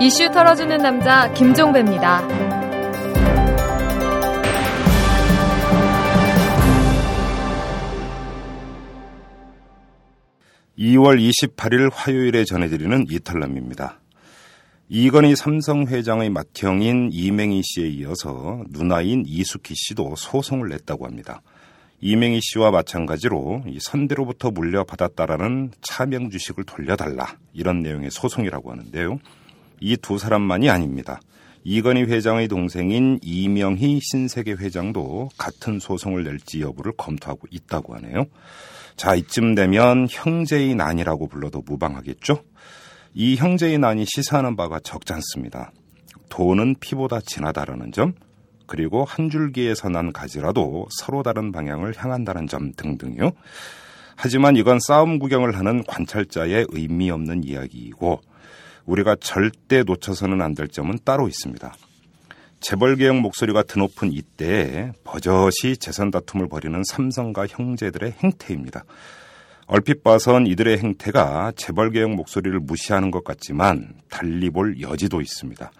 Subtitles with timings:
[0.00, 2.22] 이슈 털어주는 남자 김종배입니다.
[10.78, 14.00] 2월 28일 화요일에 전해드리는 이탈남입니다.
[14.88, 21.42] 이건희 삼성 회장의 맏형인 이맹희 씨에 이어서 누나인 이숙희 씨도 소송을 냈다고 합니다.
[22.00, 29.18] 이맹희 씨와 마찬가지로 선대로부터 물려받았다라는 차명 주식을 돌려달라 이런 내용의 소송이라고 하는데요.
[29.80, 31.20] 이 두 사람만이 아닙니다.
[31.64, 38.26] 이건희 회장의 동생인 이명희 신세계 회장도 같은 소송을 낼지 여부를 검토하고 있다고 하네요.
[38.96, 42.42] 자, 이쯤 되면 형제의 난이라고 불러도 무방하겠죠?
[43.14, 45.72] 이 형제의 난이 시사하는 바가 적지 않습니다.
[46.28, 48.14] 돈은 피보다 진하다라는 점,
[48.68, 53.32] 그리고 한 줄기에서 난 가지라도 서로 다른 방향을 향한다는 점 등등요.
[54.14, 58.20] 하지만 이건 싸움 구경을 하는 관찰자의 의미 없는 이야기이고
[58.84, 61.74] 우리가 절대 놓쳐서는 안 될 점은 따로 있습니다.
[62.60, 68.84] 재벌개혁 목소리가 드높은 이때에 버젓이 재산 다툼을 벌이는 삼성과 형제들의 행태입니다.
[69.66, 75.70] 얼핏 봐선 이들의 행태가 재벌개혁 목소리를 무시하는 것 같지만 달리 볼 여지도 있습니다.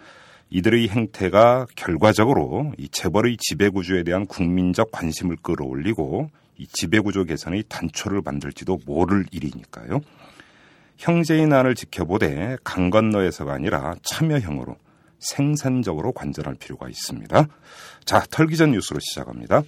[0.50, 8.80] 이들의 행태가 결과적으로 이 재벌의 지배구조에 대한 국민적 관심을 끌어올리고 이 지배구조 개선의 단초를 만들지도
[8.86, 10.00] 모를 일이니까요.
[10.96, 14.76] 형제의 난을 지켜보되 강 건너에서가 아니라 참여형으로
[15.20, 17.46] 생산적으로 관전할 필요가 있습니다.
[18.04, 19.62] 자, 털기 전 뉴스로 시작합니다.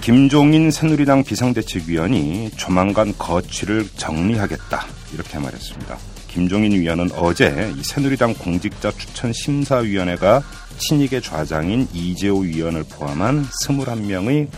[0.00, 4.80] 김종인 새누리당 비상대책위원이 조만간 거취를 정리하겠다
[5.12, 6.17] 이렇게 말했습니다.
[6.28, 10.42] 김종인 위원은 어제 이 새누리당 공직자 추천 심사위원회가
[10.78, 14.48] 친이계 좌장인 이재호 위원을 포함한 21명의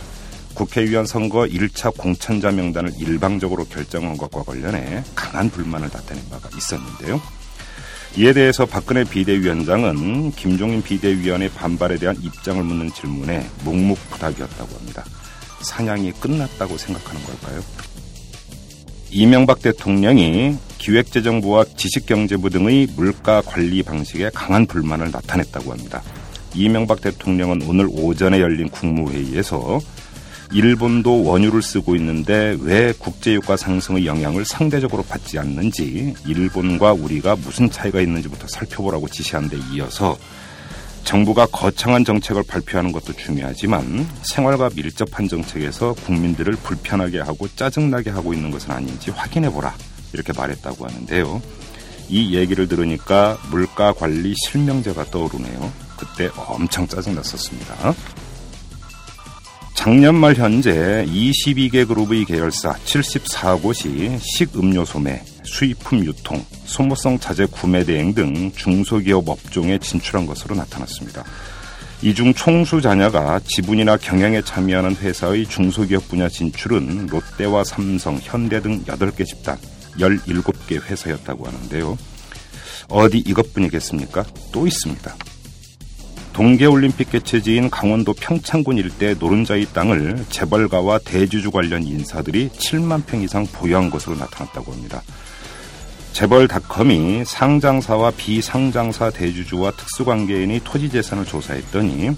[0.53, 7.21] 국회의원 선거 1차 공천자 명단을 일방적으로 결정한 것과 관련해 강한 불만을 나타낸 바가 있었는데요.
[8.17, 15.05] 이에 대해서 박근혜 비대위원장은 김종인 비대위원의 반발에 대한 입장을 묻는 질문에 묵묵부답이었다고 합니다.
[15.61, 17.61] 사냥이 끝났다고 생각하는 걸까요?
[19.11, 26.01] 이명박 대통령이 기획재정부와 지식경제부 등의 물가 관리 방식에 강한 불만을 나타냈다고 합니다.
[26.55, 29.79] 이명박 대통령은 오늘 오전에 열린 국무회의에서
[30.51, 38.01] 일본도 원유를 쓰고 있는데 왜 국제유가 상승의 영향을 상대적으로 받지 않는지 일본과 우리가 무슨 차이가
[38.01, 40.17] 있는지부터 살펴보라고 지시한 데 이어서
[41.03, 48.49] 정부가 거창한 정책을 발표하는 것도 중요하지만 생활과 밀접한 정책에서 국민들을 불편하게 하고 짜증나게 하고 있는
[48.51, 49.73] 것은 아닌지 확인해보라.
[50.13, 51.41] 이렇게 말했다고 하는데요.
[52.09, 55.71] 이 얘기를 들으니까 물가 관리 실명제가 떠오르네요.
[55.97, 57.93] 그때 엄청 짜증났었습니다.
[59.73, 68.13] 작년 말 현재 22개 그룹의 계열사 74곳이 식음료 소매, 수입품 유통, 소모성 자재 구매 대행
[68.13, 71.23] 등 중소기업 업종에 진출한 것으로 나타났습니다.
[72.03, 78.83] 이 중 총수 자녀가 지분이나 경영에 참여하는 회사의 중소기업 분야 진출은 롯데와 삼성, 현대 등
[78.85, 79.57] 8개 집단,
[79.97, 81.97] 17개 회사였다고 하는데요.
[82.89, 84.25] 어디 이것뿐이겠습니까?
[84.51, 85.15] 또 있습니다.
[86.33, 93.89] 동계올림픽 개최지인 강원도 평창군 일대 노른자의 땅을 재벌가와 대주주 관련 인사들이 7만 평 이상 보유한
[93.89, 95.03] 것으로 나타났다고 합니다.
[96.13, 102.11] 재벌닷컴이 상장사와 비상장사 대주주와 특수관계인이 토지 재산을 조사했더니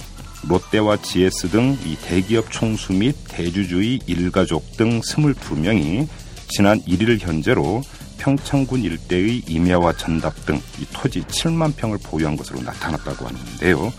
[0.47, 6.07] 롯데와 GS 등 이 대기업 총수 및 대주주의 일가족 등 22명이
[6.49, 7.81] 지난 1일 현재로
[8.17, 13.91] 평창군 일대의 임야와 전답 등 이 토지 7만 평을 보유한 것으로 나타났다고 하는데요.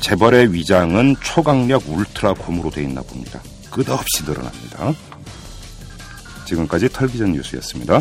[0.00, 3.40] 재벌의 위장은 초강력 울트라 곰으로 되어 있나 봅니다.
[3.70, 4.92] 끝없이 늘어납니다.
[6.46, 8.00] 지금까지 털기전 뉴스였습니다.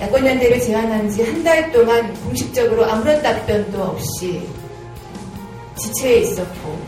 [0.00, 4.46] 야권연대를 제안한 지 한 달 동안 공식적으로 아무런 답변도 없이
[5.76, 6.80] 지체해 있었고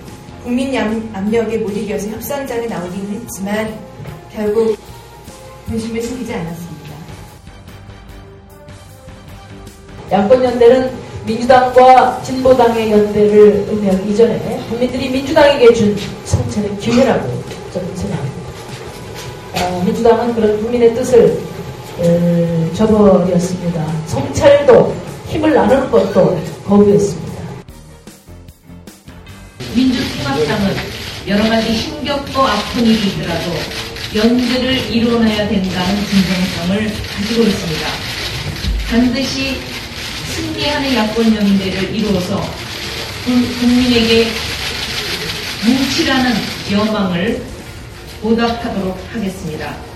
[0.42, 0.76] 국민
[1.12, 3.74] 압력에 못 이겨서 협상장에 나오기는 했지만
[4.32, 4.76] 결국
[5.66, 6.90] 분심을 숨기지 않았습니다.
[10.10, 10.90] 야권연대는
[11.26, 17.28] 민주당과 진보당의 연대를 의미하기 이전에 국민들이 민주당에게 준 성찰의 기회라고
[17.72, 18.40] 저는 생각합니다.
[19.54, 21.38] 어, 민주당은 그런 국민의 뜻을
[22.00, 23.86] 에, 저버렸습니다.
[24.06, 24.94] 성찰도
[25.26, 27.19] 힘을 나누는 것도 거부했습니다.
[29.74, 30.76] 민주통합당은
[31.28, 33.52] 여러 가지 힘겹고 아픈 일이 있더라도
[34.14, 37.88] 연대를 이뤄내야 된다는 진정성을 가지고 있습니다.
[38.88, 39.60] 반드시
[40.34, 42.42] 승리하는 야권 연대를 이루어서
[43.24, 44.30] 국민에게
[45.64, 46.34] 뭉치라는
[46.72, 47.42] 여망을
[48.22, 49.89] 보답하도록 하겠습니다.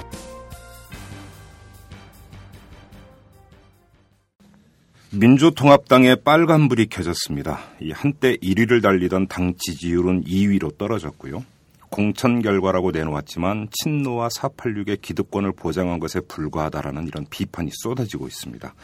[5.16, 7.60] 민주통합당의 빨간불이 켜졌습니다.
[7.80, 11.44] 이 한때 1위를 달리던 당 지지율은 2위로 떨어졌고요.
[11.88, 18.74] 공천 결과라고 내놓았지만 친노와 486의 기득권을 보장한 것에 불과하다라는 이런 비판이 쏟아지고 있습니다.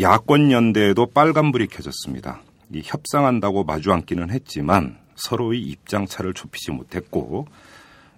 [0.00, 2.40] 야권 연대에도 빨간불이 켜졌습니다.
[2.72, 7.46] 이 협상한다고 마주 앉기는 했지만 서로의 입장 차를 좁히지 못했고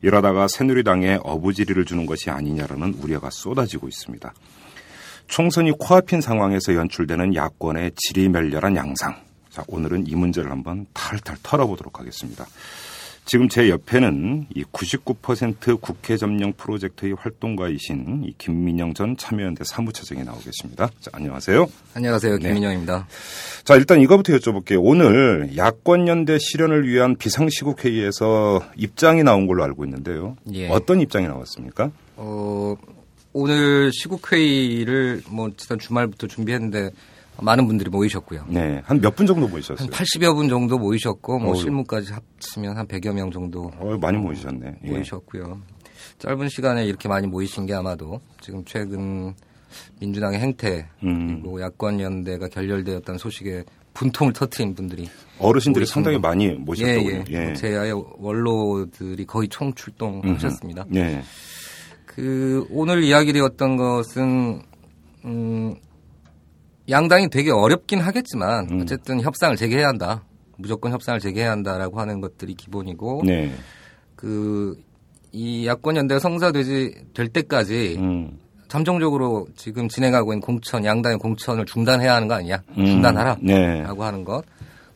[0.03, 4.33] 이러다가 새누리당에 어부지리를 주는 것이 아니냐라는 우려가 쏟아지고 있습니다.
[5.29, 9.17] 총선이 코앞인 상황에서 연출되는 야권의 지리멸렬한 양상.
[9.51, 12.47] 자, 오늘은 이 문제를 한번 탈탈 털어보도록 하겠습니다.
[13.27, 20.37] 지금 제 옆에는 이 99% 국회 점령 프로젝트의 활동가이신 이 김민영 전 참여연대 사무처장이 나오
[20.41, 20.91] 계십니다.
[21.01, 21.67] 자, 안녕하세요.
[21.95, 22.39] 안녕하세요.
[22.39, 22.49] 네.
[22.49, 23.07] 김민영입니다.
[23.65, 24.79] 자, 일단 이거부터 여쭤볼게요.
[24.83, 30.37] 오늘 야권 연대 실현을 위한 비상시국 회의에서 입장이 나온 걸로 알고 있는데요.
[30.53, 30.69] 예.
[30.69, 31.91] 어떤 입장이 나왔습니까?
[32.17, 32.77] 어,
[33.35, 36.91] 오늘 시국회의를 뭐 지난 주말부터 준비했는데
[37.41, 38.45] 많은 분들이 모이셨고요.
[38.49, 38.81] 네.
[38.85, 39.89] 한 몇 분 정도 한 모이셨어요?
[39.89, 41.57] 80여 분 정도 모이셨고 뭐 어우.
[41.57, 44.77] 실무까지 합치면 한 100여 명 정도 어, 많이 모이셨네.
[44.85, 44.89] 예.
[44.89, 45.61] 모이셨고요.
[46.21, 49.35] 짧은 시간에 이렇게 많이 모이신 게 아마도 지금 최근
[50.01, 51.41] 민주당의 행태 음.
[51.43, 53.65] 그리고 야권 연대가 결렬되었다는 소식에
[53.95, 55.09] 분통을 터트린 분들이
[55.41, 56.29] 어르신들이 상당히 거.
[56.29, 57.25] 많이 예, 모셨다고요.
[57.31, 57.53] 예.
[57.55, 60.85] 제야의 원로들이 거의 총출동하셨습니다.
[60.95, 61.21] 예.
[62.15, 64.63] 그 오늘 이야기되었던 것은
[65.25, 65.75] 음
[66.89, 68.81] 양당이 되게 어렵긴 하겠지만 음.
[68.83, 70.23] 어쨌든 협상을 재개해야 한다.
[70.57, 73.53] 무조건 협상을 재개해야 한다라고 하는 것들이 기본이고 네.
[74.15, 78.39] 그이 야권 연대가 성사되지 될 때까지 음.
[78.69, 82.63] 잠정적으로 지금 진행하고 있는 공천 양당의 공천을 중단해야 하는 거 아니냐?
[82.79, 82.87] 음.
[82.87, 83.83] 중단하라라고 네.
[83.83, 84.45] 하는 것.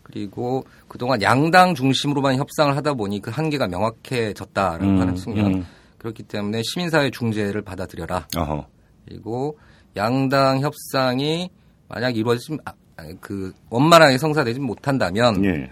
[0.02, 5.66] 그리고 그동안 양당 중심으로만 협상을 하다 보니 그 한계가 명확해졌다라고 음, 하는 측면.
[5.98, 6.00] 음.
[6.00, 8.28] 그렇기 때문에 시민사회 중재를 받아들여라.
[8.36, 8.66] 어허.
[9.06, 9.58] 그리고
[9.96, 11.50] 양당 협상이
[11.88, 12.72] 만약 이루어지면 아,
[13.20, 15.70] 그 원만하게 성사되지 못한다면 예.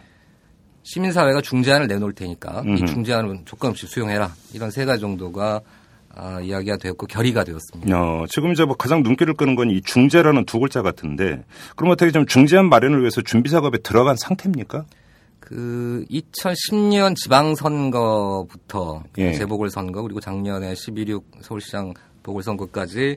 [0.83, 2.83] 시민사회가 중재안을 내놓을 테니까 음흠.
[2.83, 4.33] 이 중재안은 조건 없이 수용해라.
[4.55, 5.61] 이런 세 가지 정도가
[6.15, 8.01] 아, 이야기가 되었고 결의가 되었습니다.
[8.01, 11.45] 어, 지금 이제 뭐 가장 눈길을 끄는 건 이 중재라는 두 글자 같은데
[11.77, 14.85] 그럼 어떻게 좀 중재안 마련을 위해서 준비 작업에 들어간 상태입니까?
[15.47, 19.33] 그 2010년 지방선거부터 예.
[19.33, 21.95] 재보궐선거 그리고 작년에 12.6 서울시장
[22.25, 23.17] 보궐선거까지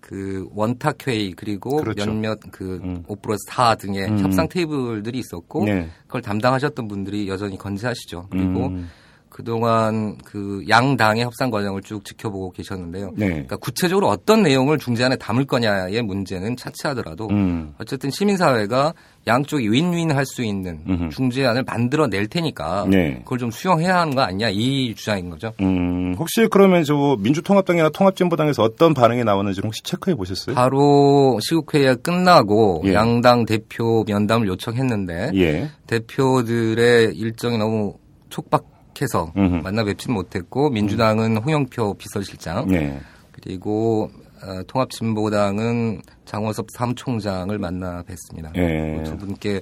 [0.00, 2.06] 그 원탁회의 그리고 그렇죠.
[2.06, 3.04] 몇몇 그 음.
[3.06, 4.18] 5 플러스 4 등의 음.
[4.18, 5.88] 협상 테이블들이 있었고 네.
[6.08, 8.26] 그걸 담당하셨던 분들이 여전히 건재하시죠.
[8.30, 8.90] 그리고 음.
[9.28, 13.12] 그동안 그 양당의 협상 과정을 쭉 지켜보고 계셨는데요.
[13.14, 13.28] 네.
[13.28, 17.74] 그러니까 구체적으로 어떤 내용을 중재안에 담을 거냐의 문제는 차치하더라도 음.
[17.78, 18.92] 어쨌든 시민사회가
[19.26, 21.08] 양쪽이 윈윈 할 수 있는 음흠.
[21.10, 23.20] 중재안을 만들어 낼 테니까 네.
[23.24, 25.52] 그걸 좀 수용해야 하는 거 아니냐 이 주장인 거죠.
[25.60, 30.54] 음, 혹시 그러면 저 민주통합당이나 통합진보당에서 어떤 반응이 나왔는지 혹시 체크해 보셨어요?
[30.54, 32.94] 바로 시국회의가 끝나고 예.
[32.94, 35.68] 양당 대표 면담을 요청했는데 예.
[35.86, 37.94] 대표들의 일정이 너무
[38.30, 39.56] 촉박해서 음흠.
[39.62, 43.00] 만나 뵙지는 못했고 민주당은 홍영표 비서실장 예.
[43.32, 44.10] 그리고
[44.42, 48.56] 어, 통합진보당은 장원섭 사무총장을 만나 뵀습니다.
[48.56, 49.02] 예.
[49.04, 49.60] 두 분께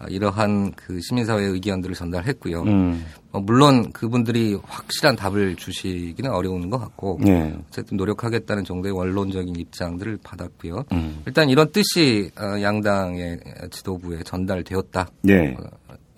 [0.00, 2.62] 어, 이러한 그 시민사회의 의견들을 전달했고요.
[2.62, 3.04] 음.
[3.32, 7.54] 어, 물론 그분들이 확실한 답을 주시기는 어려운 것 같고 예.
[7.68, 10.84] 어쨌든 노력하겠다는 정도의 원론적인 입장들을 받았고요.
[10.92, 11.22] 음.
[11.26, 15.08] 일단 이런 뜻이 어, 양당의 지도부에 전달되었다.
[15.28, 15.56] 예.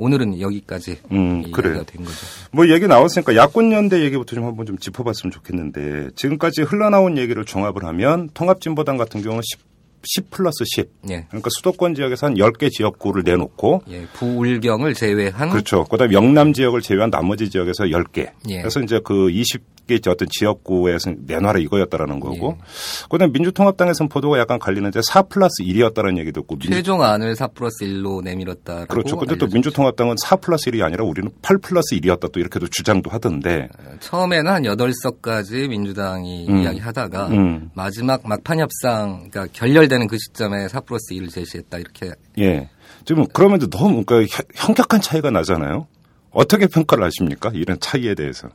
[0.01, 1.83] 어, 오늘은 여기까지 음, 이야기가 그래요.
[1.85, 2.19] 된 거죠.
[2.53, 7.85] 뭐 얘기 나왔으니까 야권 연대 얘기부터 좀 한번 좀 짚어봤으면 좋겠는데 지금까지 흘러나온 얘기를 종합을
[7.85, 9.61] 하면 통합진보당 같은 경우는 10,
[10.03, 10.91] 10 플러스 10.
[11.11, 11.27] 예.
[11.29, 15.85] 그러니까 수도권 지역에서 한 10개 지역구를 내놓고 예, 부울경을 제외한 그렇죠.
[15.85, 18.31] 그다음에 영남 지역을 제외한 나머지 지역에서 10개.
[18.49, 18.59] 예.
[18.59, 19.63] 그래서 이제 그 20
[19.99, 22.57] 개 어떤 지역구에서 내놔라 이거였다라는 거고.
[22.59, 22.63] 예.
[23.11, 26.57] 그다음에 민주통합당에서는 보도가 약간 갈리는데 4 플러스 1이었다는 얘기도 있고.
[26.57, 29.17] 민주- 최종 안을 4 플러스 1로 내밀었다라고 그렇죠.
[29.17, 29.55] 근데 또 알려졌죠.
[29.55, 33.69] 민주통합당은 4 플러스 1이 아니라 우리는 8 플러스 1이었다 또 이렇게도 주장도 하던데.
[34.01, 36.63] 처음에는 한 8석까지 민주당이 음.
[36.63, 37.71] 이야기하다가 음.
[37.75, 42.69] 마지막 막판 협상 그러니까 결렬되는 그 시점에 4 플러스 1을 제시했다 이렇게 예.
[43.05, 45.87] 지금 그러면도 너무 그러니까 현- 현격한 차이가 나잖아요.
[46.33, 47.51] 어떻게 평가를 하십니까?
[47.55, 48.49] 이런 차이에 대해서.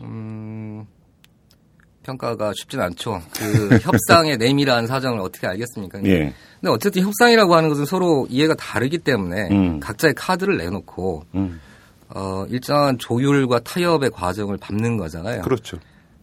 [0.00, 0.86] 음,
[2.02, 3.22] 평가가 쉽진 않죠.
[3.36, 6.04] 그 협상의 내밀한 사정을 어떻게 알겠습니까?
[6.04, 6.34] 예.
[6.60, 9.80] 근데 어쨌든 협상이라고 하는 것은 서로 이해가 다르기 때문에 음.
[9.80, 11.60] 각자의 카드를 내놓고 음.
[12.10, 15.42] 어, 일정한 조율과 타협의 과정을 밟는 거잖아요.
[15.42, 15.78] 그렇죠.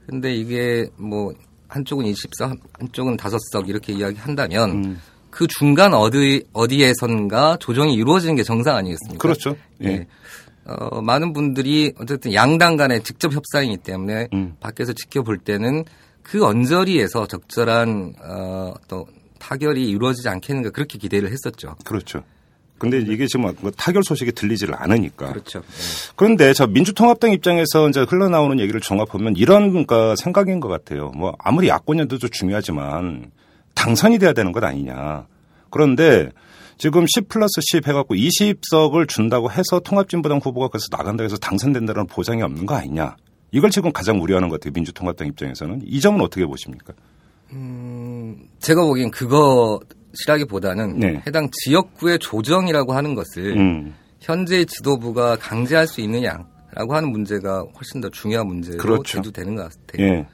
[0.08, 1.34] 근데 이게 뭐
[1.68, 5.02] 한쪽은 20석, 한쪽은 5석 이렇게 이야기한다면 음.
[5.30, 9.22] 그 중간 어디 어디에선가 조정이 이루어지는 게 정상 아니겠습니까?
[9.22, 9.56] 그렇죠.
[9.84, 9.88] 예.
[9.88, 10.08] 예.
[10.66, 14.56] 어, 많은 분들이 어쨌든 양당 간의 직접 협상이기 때문에 음.
[14.60, 15.86] 밖에서 지켜볼 때는
[16.24, 19.08] 그 언저리에서 적절한 어, 또
[19.40, 21.76] 타결이 이루어지지 않겠는가 그렇게 기대를 했었죠.
[21.84, 22.24] 그렇죠.
[22.78, 25.30] 근데 이게 지금 뭐 타결 소식이 들리지를 않으니까.
[25.30, 25.60] 그렇죠.
[25.60, 26.12] 네.
[26.16, 31.12] 그런데 저 민주통합당 입장에서 이제 흘러나오는 얘기를 종합하면 이런 그러니까 생각인 것 같아요.
[31.16, 33.30] 뭐 아무리 야권연대도 중요하지만
[33.76, 35.28] 당선이 돼야 되는 것 아니냐.
[35.70, 36.32] 그런데
[36.82, 42.42] 지금 10 플러스 10 해갖고 20석을 준다고 해서 통합진보당 후보가 그래서 나간다 해서 당선된다는 보장이
[42.42, 43.18] 없는 거 아니냐.
[43.52, 44.72] 이걸 지금 가장 우려하는 것 같아요.
[44.74, 45.82] 민주통합당 입장에서는.
[45.86, 46.92] 이 점은 어떻게 보십니까?
[48.58, 51.22] 제가 보기엔 그것이라기보다는 네.
[51.28, 53.94] 해당 지역구의 조정이라고 하는 것을 음.
[54.20, 59.22] 현재 지도부가 강제할 수 있느냐라고 하는 문제가 훨씬 더 중요한 문제로 그렇죠.
[59.22, 60.08] 대두되는 것 같아요.
[60.08, 60.28] 예.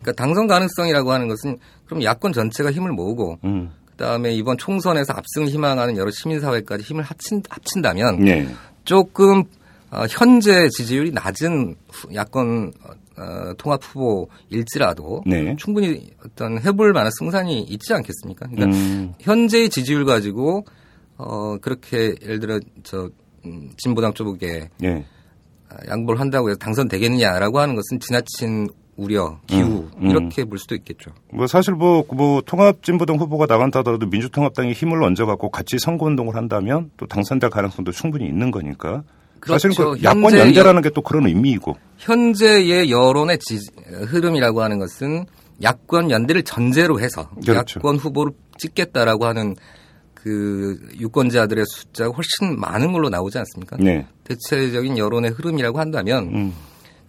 [0.00, 3.72] 그러니까 당선 가능성이라고 하는 것은 그럼 야권 전체가 힘을 모으고 음.
[4.00, 8.48] 그다음에 이번 총선에서 압승을 희망하는 여러 시민사회까지 힘을 합친, 합친다면 예.
[8.84, 9.44] 조금
[9.90, 12.72] 어, 현재 지지율이 낮은 후- 야권
[13.18, 15.54] 어, 통합 후보일지라도 네.
[15.58, 18.46] 충분히 어떤 해볼 만한 승산이 있지 않겠습니까?
[18.50, 19.12] 그러니까 음.
[19.20, 20.64] 현재의 지지율 가지고
[21.18, 23.10] 어 그렇게 예를 들어 저
[23.44, 25.04] 음, 진보당 쪽에 예.
[25.68, 28.68] 아, 양보를 한다고 해서 당선되겠느냐라고 하는 것은 지나친
[29.00, 30.10] 우려, 기우 음, 음.
[30.10, 31.10] 이렇게 볼 수도 있겠죠.
[31.32, 37.06] 뭐 사실 뭐, 뭐 통합진보당 후보가 나간다 하더라도 민주통합당이 힘을 얹어갖고 같이 선거운동을 한다면 또
[37.06, 39.02] 당선될 가능성도 충분히 있는 거니까.
[39.46, 39.92] 사실 그렇죠.
[39.92, 41.74] 그 야권 연대라는 게 또 그런 의미이고.
[41.96, 45.24] 현재의 여론의 지, 흐름이라고 하는 것은
[45.62, 47.80] 야권 연대를 전제로 해서 그렇죠.
[47.80, 49.56] 야권 후보를 찍겠다라고 하는
[50.12, 53.78] 그 유권자들의 숫자가 훨씬 많은 걸로 나오지 않습니까?
[53.80, 54.06] 네.
[54.24, 56.52] 대체적인 여론의 흐름이라고 한다면 음.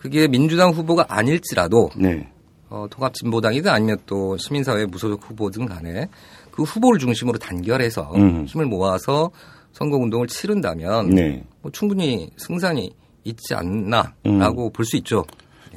[0.01, 2.27] 그게 민주당 후보가 아닐지라도 네.
[2.70, 6.08] 어, 통합진보당이든 아니면 또 시민사회 무소속 후보든 간에
[6.50, 8.46] 그 후보를 중심으로 단결해서 음.
[8.46, 9.29] 힘을 모아서
[9.74, 11.43] 선거운동을 치른다면 네.
[11.62, 12.91] 뭐 충분히 승산이
[13.25, 14.74] 있지 않나라고 음.
[14.74, 15.24] 볼수 있죠.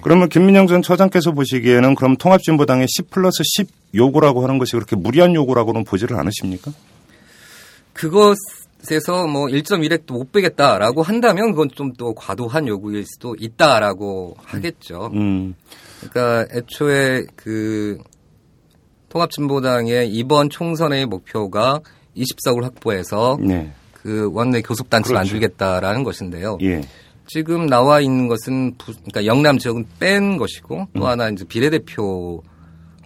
[0.01, 5.35] 그러면 김민영 전 처장께서 보시기에는 그럼 통합진보당의 10 플러스 10 요구라고 하는 것이 그렇게 무리한
[5.35, 6.73] 요구라고는 보지를 않으십니까?
[7.93, 8.37] 그것
[8.93, 15.11] 에서 뭐 1.1핵도 못 빼겠다라고 한다면 그건 좀 또 과도한 요구일 수도 있다라고 하겠죠.
[15.15, 15.55] 음.
[16.01, 17.99] 그러니까 애초에 그
[19.11, 21.81] 통합진보당의 이번 총선의 목표가
[22.17, 23.73] 20석을 확보해서 네.
[23.93, 25.15] 그 원내 교섭단체 그렇죠.
[25.15, 26.59] 만들겠다라는 것인데요.
[26.63, 26.83] 예.
[27.27, 32.41] 지금 나와 있는 것은 부, 그러니까 영남 지역은 뺀 것이고 또 하나 이제 비례대표를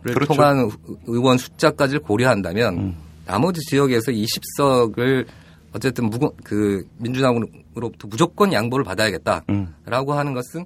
[0.09, 0.15] 음.
[0.15, 0.33] 그렇죠.
[0.33, 0.37] 음.
[0.37, 0.71] 통한 의-
[1.07, 5.27] 의원 숫자까지를 고려한다면 나머지 지역에서 20석을
[5.75, 10.19] 어쨌든 무거, 그 민주당으로부터 무조건 양보를 받아야겠다라고 음.
[10.19, 10.65] 하는 것은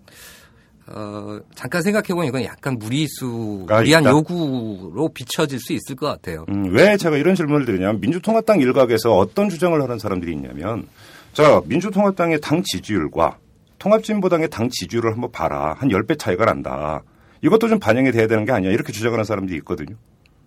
[0.86, 4.10] 어, 잠깐 생각해보면 이건 약간 무리수, 가 무리한 있다.
[4.10, 6.44] 요구로 비춰질 수 있을 것 같아요.
[6.48, 10.86] 음, 왜 제가 이런 질문을 드리냐면 민주통합당 일각에서 어떤 주장을 하는 사람들이 있냐면
[11.32, 13.38] 자 민주통합당의 당 지지율과
[13.78, 17.02] 통합진보당의 당 지지율을 한번 봐라 한 10배 차이가 난다.
[17.42, 19.96] 이것도 좀 반영이 돼야 되는 게 아니야 이렇게 주장하는 사람들이 있거든요.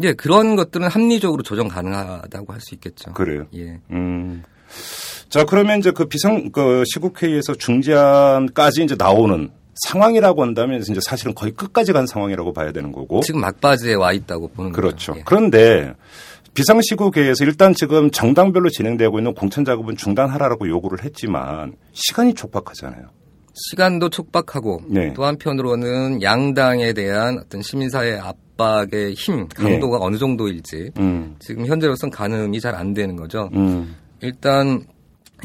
[0.02, 3.14] 예, 그런 것들은 합리적으로 조정 가능하다고 할 수 있겠죠.
[3.14, 3.46] 그래요.
[3.56, 3.80] 예.
[3.92, 4.44] 음.
[5.30, 9.50] 자 그러면 이제 그 비상 그 시국회의에서 중재안까지 이제 나오는
[9.88, 13.22] 상황이라고 한다면 이제 사실은 거의 끝까지 간 상황이라고 봐야 되는 거고.
[13.22, 15.14] 지금 막바지에 와 있다고 보는 그렇죠.
[15.14, 15.20] 거죠.
[15.20, 15.24] 예.
[15.25, 15.94] 그런데
[16.54, 23.08] 비상시국회에서 일단 지금 정당별로 진행되고 있는 공천 작업은 중단하라고 요구를 했지만 시간이 촉박하잖아요.
[23.54, 25.14] 시간도 촉박하고 네.
[25.14, 32.10] 또 한편으로는 양당에 대한 어떤 시민사회 압 박의 힘 강도가 어느 정도일지 음, 지금 현재로선
[32.10, 33.50] 가늠이 잘 안 되는 거죠.
[33.54, 34.86] 음, 일단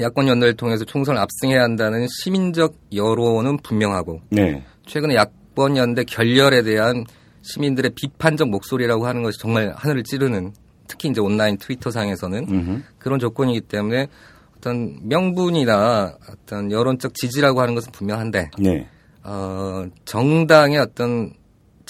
[0.00, 7.04] 야권 연대를 통해서 총선을 압승해야 한다는 시민적 여론은 분명하고 네, 최근에 야권 연대 결렬에 대한
[7.42, 10.52] 시민들의 비판적 목소리라고 하는 것이 정말 하늘을 찌르는
[10.86, 12.82] 특히 이제 온라인 트위터 상에서는 음흠.
[12.98, 14.08] 그런 조건이기 때문에
[14.56, 18.86] 어떤 명분이나 어떤 여론적 지지라고 하는 것은 분명한데 네,
[19.24, 21.32] 어, 정당의 어떤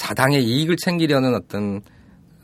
[0.00, 1.82] 자당의 이익을 챙기려는 어떤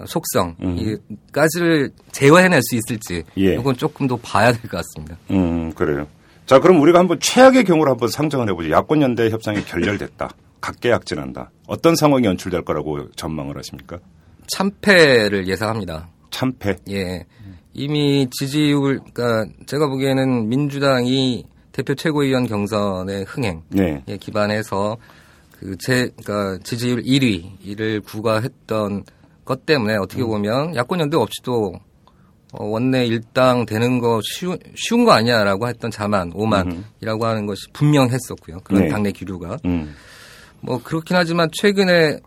[0.05, 3.55] 속성 이까지를 제어해낼 수 있을지 예.
[3.55, 5.17] 이건 조금 더 봐야 될 것 같습니다.
[5.31, 6.07] 음, 그래요.
[6.45, 8.71] 자, 그럼 우리가 한번 최악의 경우를 한번 상정을 해보죠.
[8.71, 10.31] 야권 연대 협상이 결렬됐다.
[10.61, 11.51] 각계약진한다.
[11.67, 13.99] 어떤 상황이 연출될 거라고 전망을 하십니까?
[14.49, 16.09] 참패를 예상합니다.
[16.31, 16.77] 참패.
[16.91, 17.25] 예.
[17.73, 24.97] 이미 지지율, 그러니까 제가 보기에는 민주당이 대표 최고위원 경선의 흥행에 네, 기반해서
[25.59, 29.05] 그 제, 그러니까 지지율 1위를 구가했던
[29.45, 30.29] 것 때문에 어떻게 음.
[30.29, 31.73] 보면 야권 연대 없이도
[32.53, 38.59] 어, 원내 일당 되는 거 쉬운, 쉬운 거 아니야라고 했던 자만, 오만이라고 하는 것이 분명했었고요.
[38.65, 38.89] 그런 네.
[38.89, 39.59] 당내 기류가.
[39.65, 39.95] 음,
[40.61, 42.19] 뭐 그렇긴 하지만 최근에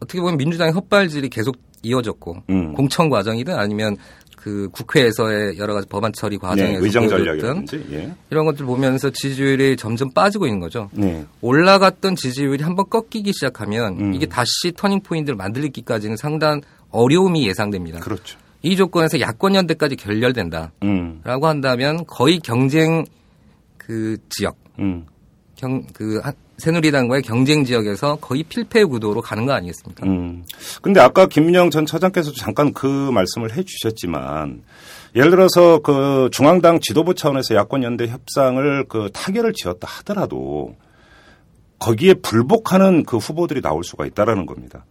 [0.00, 2.74] 어떻게 보면 민주당의 헛발질이 계속 이어졌고 음.
[2.74, 3.96] 공천 과정이든 아니면
[4.48, 7.86] 그그 국회에서의 여러 가지 법안 처리 네, 과정에서 의정 보여줬던 전략이라든지.
[7.94, 8.12] 예.
[8.30, 10.88] 이런 것들 보면서 지지율이 점점 빠지고 있는 거죠.
[10.92, 11.24] 네.
[11.40, 14.14] 올라갔던 지지율이 한번 꺾이기 시작하면 음.
[14.14, 18.00] 이게 다시 터닝 포인트를 만들기까지는 상당한 어려움이 예상됩니다.
[18.00, 18.38] 그렇죠.
[18.62, 21.20] 이 조건에서 야권 연대까지 결렬된다라고 음.
[21.24, 23.04] 한다면 거의 경쟁
[23.76, 25.04] 그 지역 음.
[25.56, 30.06] 경, 그, 한- 새누리당과의 경쟁 지역에서 거의 필패 구도로 가는 거 아니겠습니까?
[30.06, 30.44] 음.
[30.82, 34.62] 근데 아까 김영 전 차장께서도 잠깐 그 말씀을 해 주셨지만
[35.14, 40.74] 예를 들어서 그 중앙당 지도부 차원에서 야권 연대 협상을 그 타결을 지었다 하더라도
[41.78, 44.84] 거기에 불복하는 그 후보들이 나올 수가 있다라는 겁니다.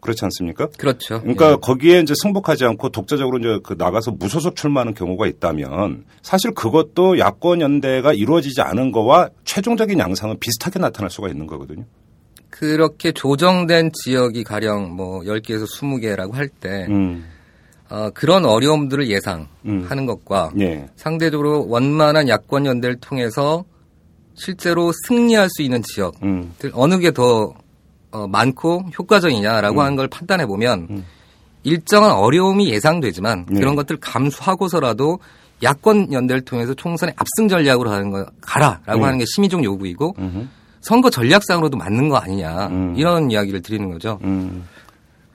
[0.00, 0.68] 그렇지 않습니까?
[0.78, 1.20] 그렇죠.
[1.20, 1.56] 그러니까 예.
[1.60, 7.60] 거기에 이제 승복하지 않고 독자적으로 이제 그 나가서 무소속 출마하는 경우가 있다면 사실 그것도 야권
[7.60, 11.84] 연대가 이루어지지 않은 거와 최종적인 양상은 비슷하게 나타날 수가 있는 거거든요.
[12.48, 17.24] 그렇게 조정된 지역이 가령 뭐 10개에서 20개라고 할 때, 음.
[17.88, 20.06] 어, 그런 어려움들을 예상하는 음.
[20.06, 20.88] 것과 예.
[20.96, 23.64] 상대적으로 원만한 야권 연대를 통해서
[24.34, 26.52] 실제로 승리할 수 있는 지역들 음.
[26.72, 27.54] 어느 게 더
[28.12, 29.84] 어, 많고 효과적이냐라고 음.
[29.84, 31.04] 하는 걸 판단해 보면
[31.62, 33.60] 일정한 어려움이 예상되지만 네.
[33.60, 35.18] 그런 것들 감수하고서라도
[35.62, 39.04] 야권 연대를 통해서 총선에 압승 전략으로 하는 거 가라라고 네.
[39.04, 40.46] 하는 게 심의적 요구이고 음흠.
[40.80, 42.94] 선거 전략상으로도 맞는 거 아니냐 음.
[42.96, 44.18] 이런 이야기를 드리는 거죠.
[44.24, 44.66] 음.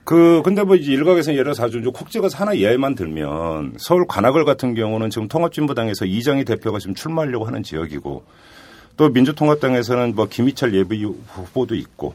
[0.02, 4.44] 그 근데 뭐 이제 일각에서 예를 들어서 아주 콕 찍어서 하나 예만 들면 서울 관악을
[4.44, 8.24] 같은 경우는 지금 통합진보당에서 이정희 대표가 지금 출마하려고 하는 지역이고
[8.96, 12.14] 또 민주통합당에서는 뭐 김희철 예비 후보도 있고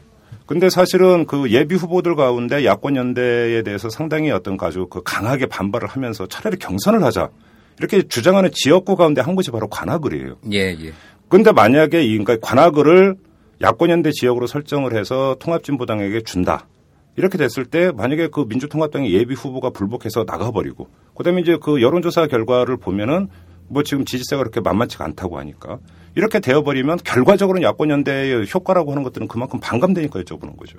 [0.52, 5.88] 근데 사실은 그 예비 후보들 가운데 야권 연대에 대해서 상당히 어떤 아주 그 강하게 반발을
[5.88, 7.30] 하면서 차라리 경선을 하자
[7.78, 10.36] 이렇게 주장하는 지역구 가운데 한 곳이 바로 관악을이에요.
[10.52, 10.92] 예, 예.
[11.30, 13.16] 근데 만약에 이 그러니까 관악을을
[13.62, 16.68] 야권연대 지역으로 설정을 해서 통합진보당에게 준다.
[17.16, 22.76] 이렇게 됐을 때 만약에 그 민주통합당의 예비 후보가 불복해서 나가버리고 그다음에 이제 그 여론조사 결과를
[22.76, 23.28] 보면은
[23.72, 25.78] 뭐 지금 지지세가 그렇게 만만치가 않다고 하니까
[26.14, 30.78] 이렇게 되어버리면 결과적으로는 야권 연대의 효과라고 하는 것들은 그만큼 반감되니까 여쭤보는 거죠.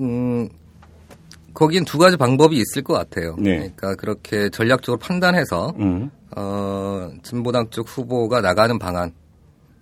[0.00, 0.48] 음,
[1.52, 3.36] 거긴 두 가지 방법이 있을 것 같아요.
[3.38, 3.56] 네.
[3.58, 6.10] 그러니까 그렇게 전략적으로 판단해서 음.
[6.34, 9.12] 어, 진보당 쪽 후보가 나가는 방안.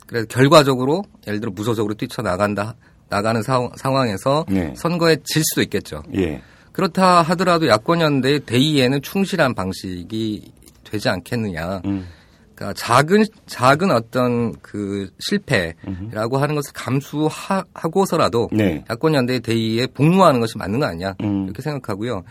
[0.07, 2.75] 그래서 결과적으로 예를 들어 무소속으로 뛰쳐 나간다
[3.09, 4.75] 나가는 사, 상황에서 네.
[4.77, 6.03] 선거에 질 수도 있겠죠.
[6.17, 6.43] 예.
[6.73, 11.83] 그렇다 하더라도 야권 연대의 대의에는 충실한 방식이 되지 않겠느냐.
[11.85, 12.07] 음.
[12.55, 18.85] 그러니까 작은 작은 어떤 그 실패라고 하는 것을 감수하고서라도 네.
[18.89, 21.45] 야권 연대의 대의에 복무하는 것이 맞는 거 아니냐 음.
[21.45, 22.23] 이렇게 생각하고요.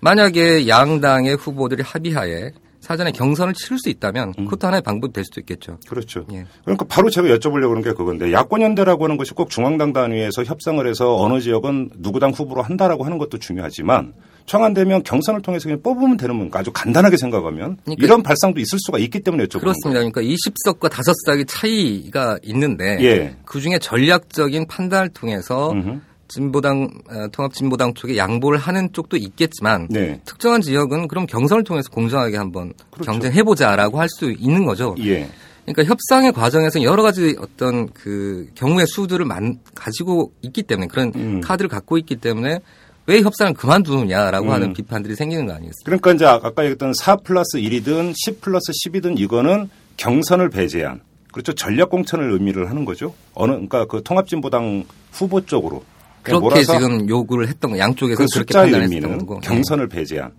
[0.00, 4.44] 만약에 양당의 후보들이 합의하에 사전에 경선을 치를 수 있다면 음.
[4.44, 5.78] 그것도 하나의 방법이 될 수도 있겠죠.
[5.88, 6.24] 그렇죠.
[6.32, 6.46] 예.
[6.64, 11.16] 그러니까 바로 제가 여쭤보려고 하는 게 그건데 야권연대라고 하는 것이 꼭 중앙당 단위에서 협상을 해서
[11.16, 14.14] 어느 지역은 누구 당 후보로 한다라고 하는 것도 중요하지만
[14.48, 18.98] 청안되면 경선을 통해서 그냥 뽑으면 되는 건가 아주 간단하게 생각하면 그러니까 이런 발상도 있을 수가
[18.98, 20.00] 있기 때문에 여쭤보는 그렇습니다.
[20.00, 23.36] 그러니까 20석과 5석이 차이가 있는데 예.
[23.44, 26.00] 그 중에 전략적인 판단을 통해서 음흠.
[26.28, 30.20] 진보당 어, 통합진보당 쪽에 양보를 하는 쪽도 있겠지만 네.
[30.24, 33.12] 특정한 지역은 그럼 경선을 통해서 공정하게 한번 그렇죠.
[33.12, 34.94] 경쟁해보자라고 할 수 있는 거죠.
[35.00, 35.28] 예.
[35.64, 41.40] 그러니까 협상의 과정에서 여러 가지 어떤 그 경우의 수들을 만, 가지고 있기 때문에 그런 음.
[41.42, 42.60] 카드를 갖고 있기 때문에
[43.08, 44.52] 왜 협상을 그만두느냐라고 음.
[44.52, 45.84] 하는 비판들이 생기는 거 아니겠습니까?
[45.84, 51.00] 그러니까 이제 아까 얘기했던 4 플러스 1이든 10 플러스 10이든 이거는 경선을 배제한
[51.32, 53.14] 그렇죠 전략 공천을 의미를 하는 거죠.
[53.34, 55.82] 어느 그러니까 그 통합진보당 후보 쪽으로
[56.22, 59.40] 그렇게 지금 요구를 했던 거 양쪽에서 그 숫자의 의미는 거고.
[59.40, 60.32] 경선을 배제한.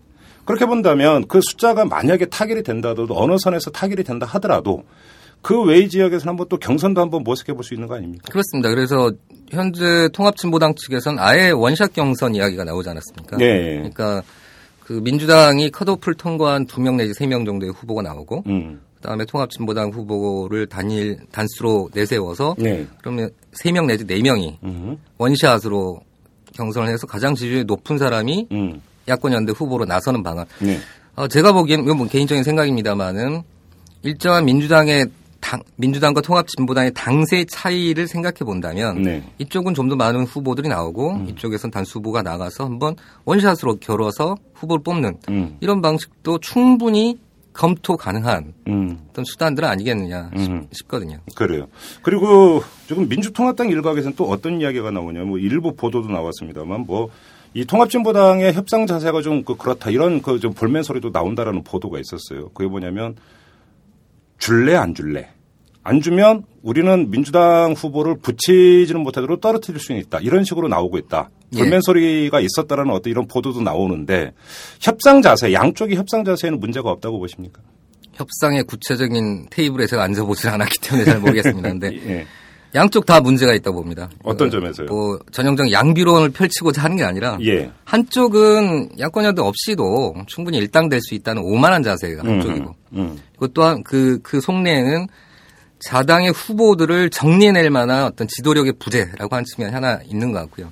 [0.45, 4.84] 그렇게 본다면 그 숫자가 만약에 타결이 된다도 어느 선에서 타결이 된다 하더라도
[5.41, 8.23] 그 외의 지역에서는 한번 또 경선도 한번 모색해 볼 수 있는 거 아닙니까?
[8.32, 8.69] 그렇습니다.
[8.69, 9.12] 그래서
[9.49, 13.38] 현재 통합진보당 측에서는 아예 원샷 경선 이야기가 나오지 않았습니까?
[13.38, 13.75] 네.
[13.78, 14.21] 그러니까
[14.84, 18.82] 그 민주당이 컷오프를 통과한 두 명 내지 세 명 정도의 후보가 나오고 음.
[18.97, 22.86] 그다음에 통합진보당 후보를 단일 단수로 내세워서 네.
[22.99, 24.97] 그러면 세 명 내지 네 명이 음.
[25.17, 26.02] 원샷으로
[26.54, 28.82] 경선을 해서 가장 지지율이 높은 사람이 음.
[29.08, 30.45] 야권 연대 후보로 나서는 방안.
[30.60, 30.80] 네.
[31.15, 33.41] 어, 제가 보기에는 이건 뭐 개인적인 생각입니다만은
[34.04, 35.06] 일정한 민주당의
[35.39, 39.23] 당, 민주당과 통합진보당의 당세 차이를 생각해 본다면 네.
[39.39, 45.17] 이쪽은 좀 더 많은 후보들이 나오고 이쪽에선 단수 후보가 나가서 한번 원샷으로 겨뤄서 후보를 뽑는
[45.30, 45.58] 음.
[45.62, 47.17] 이런 방식도 충분히
[47.54, 48.99] 검토 가능한 음.
[49.10, 50.67] 어떤 수단들은 아니겠느냐 싶, 음.
[50.71, 51.17] 싶거든요.
[51.36, 51.67] 그래요.
[52.04, 55.23] 그리고 지금 민주통합당 일각에서는 또 어떤 이야기가 나오냐.
[55.23, 57.10] 뭐 일부 보도도 나왔습니다만 뭐
[57.56, 62.49] 이 통합진보당의 협상 자세가 좀 그 그렇다 이런 그 좀 볼멘 소리도 나온다라는 보도가 있었어요.
[62.49, 63.15] 그게 뭐냐면
[64.39, 65.30] 줄래 안 줄래
[65.84, 70.19] 안 주면 우리는 민주당 후보를 붙이지는 못하도록 떨어뜨릴 수 있다.
[70.19, 71.30] 이런 식으로 나오고 있다.
[71.54, 71.58] 예.
[71.58, 74.34] 돌면 소리가 있었다라는 어떤 이런 보도도 나오는데
[74.82, 77.62] 협상 자세, 양쪽의 협상 자세에는 문제가 없다고 보십니까?
[78.13, 81.69] 협상의 구체적인 테이블에 제가 앉아보질 않았기 때문에 잘 모르겠습니다.
[81.69, 82.28] 근데 예.
[82.75, 84.10] 양쪽 다 문제가 있다고 봅니다.
[84.23, 84.88] 어떤 그, 점에서요?
[84.88, 87.71] 뭐 전형적 양비론을 펼치고자 하는 게 아니라 예.
[87.86, 93.17] 한쪽은 야권연대 없이도 충분히 일당될 수 있다는 오만한 자세가 한쪽이고 음.
[93.32, 95.08] 그리고 또한 그, 그 속내에는
[95.79, 100.71] 자당의 후보들을 정리해낼 만한 어떤 지도력의 부재라고 하는 측면이 하나 있는 것 같고요.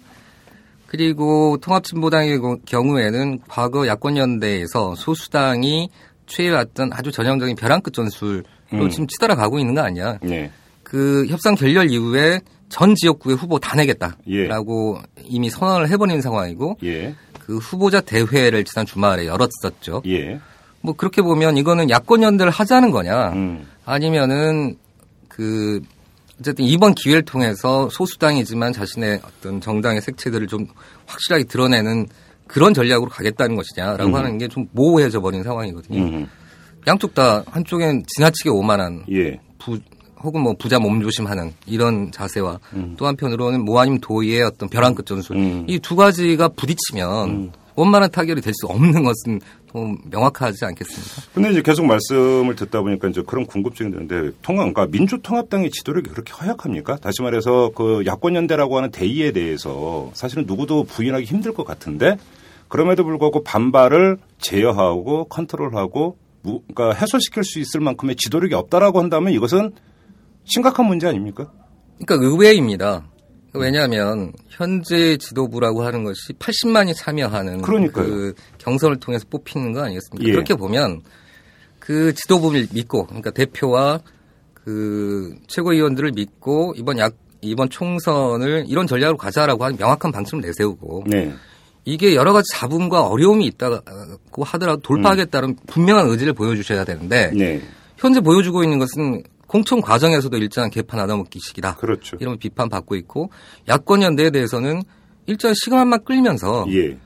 [0.86, 5.90] 그리고 통합진보당의 고- 경우에는 과거 야권연대에서 소수당이
[6.28, 8.90] 취해왔던 아주 전형적인 벼랑 끝 전술로 음.
[8.90, 10.18] 지금 치달아 가고 있는 거 아니야.
[10.30, 10.52] 예.
[10.88, 13.82] 그 협상 결렬 이후에 전 지역구에 후보 다 예.
[13.82, 17.14] 내겠다라고 이미 선언을 해버린 상황이고 예.
[17.42, 20.04] 그 후보자 대회를 지난 주말에 열었었죠.
[20.08, 20.40] 예.
[20.80, 23.68] 뭐 그렇게 보면 이거는 야권 연대를 하자는 거냐 음.
[23.84, 24.78] 아니면은
[25.28, 25.82] 그
[26.40, 30.68] 어쨌든 이번 기회를 통해서 소수당이지만 자신의 어떤 정당의 색채들을 좀
[31.06, 32.08] 확실하게 드러내는
[32.48, 34.16] 그런 전략으로 가겠다는 것이냐라고 음.
[34.16, 36.00] 하는 게 좀 모호해져 버린 상황이거든요.
[36.02, 36.30] 음.
[36.88, 39.38] 양쪽 다 한쪽엔 지나치게 오만한 예.
[39.60, 39.78] 부,
[40.24, 42.96] 혹은 뭐 부자 몸조심하는 이런 자세와 음.
[42.98, 45.66] 또 한편으로는 모아님 도의의 어떤 벼랑 끝 전술 음.
[45.68, 49.40] 이두 가지가 부딪히면 원만한 타결이 될 수 없는 것은
[49.72, 51.22] 좀 명확하지 않겠습니까?
[51.36, 56.34] 근데 이제 계속 말씀을 듣다 보니까 이제 그런 궁금증이 드는데 통합, 그러니까 민주통합당의 지도력이 그렇게
[56.34, 56.96] 허약합니까?
[56.96, 62.18] 다시 말해서 그 야권연대라고 하는 대의에 대해서 사실은 누구도 부인하기 힘들 것 같은데
[62.68, 69.72] 그럼에도 불구하고 반발을 제어하고 컨트롤하고 무- 그러니까 해소시킬 수 있을 만큼의 지도력이 없다라고 한다면 이것은
[70.48, 71.52] 심각한 문제 아닙니까?
[72.00, 73.04] 그러니까 의외입니다.
[73.54, 78.06] 왜냐하면 현재 지도부라고 하는 것이 80만이 참여하는 그러니까요.
[78.06, 80.28] 그 경선을 통해서 뽑히는 거 아니겠습니까?
[80.28, 80.32] 예.
[80.32, 81.02] 그렇게 보면
[81.80, 84.02] 그 지도부를 믿고 그러니까 대표와
[84.54, 91.34] 그 최고위원들을 믿고 이번 약 이번 총선을 이런 전략으로 가자라고 하는 명확한 방침을 내세우고 네.
[91.86, 97.62] 이게 여러 가지 잡음과 어려움이 있다고 하더라도 돌파하겠다는 분명한 의지를 보여주셔야 되는데 네.
[97.96, 101.76] 현재 보여주고 있는 것은 공천 과정에서도 일정한 개판 얻어먹기식이다.
[101.76, 102.18] 그렇죠.
[102.20, 103.30] 이런 비판 받고 있고
[103.68, 104.84] 야권 연대에 대해서는
[105.26, 106.98] 일정 시간만 끌면서 예.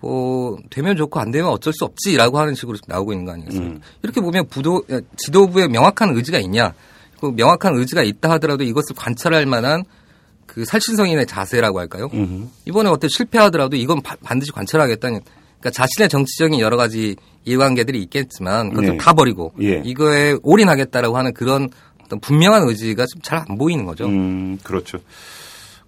[0.00, 3.74] 뭐 되면 좋고 안 되면 어쩔 수 없지라고 하는 식으로 나오고 있는 거 아니겠습니까?
[3.76, 3.80] 음.
[4.02, 4.82] 이렇게 보면 부도
[5.16, 6.74] 지도부에 명확한 의지가 있냐?
[7.20, 9.84] 그 명확한 의지가 있다 하더라도 이것을 관찰할 만한
[10.46, 12.10] 그 살신성인의 자세라고 할까요?
[12.12, 12.48] 음흠.
[12.66, 15.20] 이번에 어떻게 실패하더라도 이건 바- 반드시 관찰하겠다는
[15.64, 18.96] 그러니까 자신의 정치적인 여러 가지 이해관계들이 있겠지만 그것을 네.
[18.98, 19.80] 다 버리고 예.
[19.84, 21.70] 이거에 올인하겠다라고 하는 그런
[22.04, 24.04] 어떤 분명한 의지가 좀 잘 안 보이는 거죠.
[24.06, 24.98] 음, 그렇죠.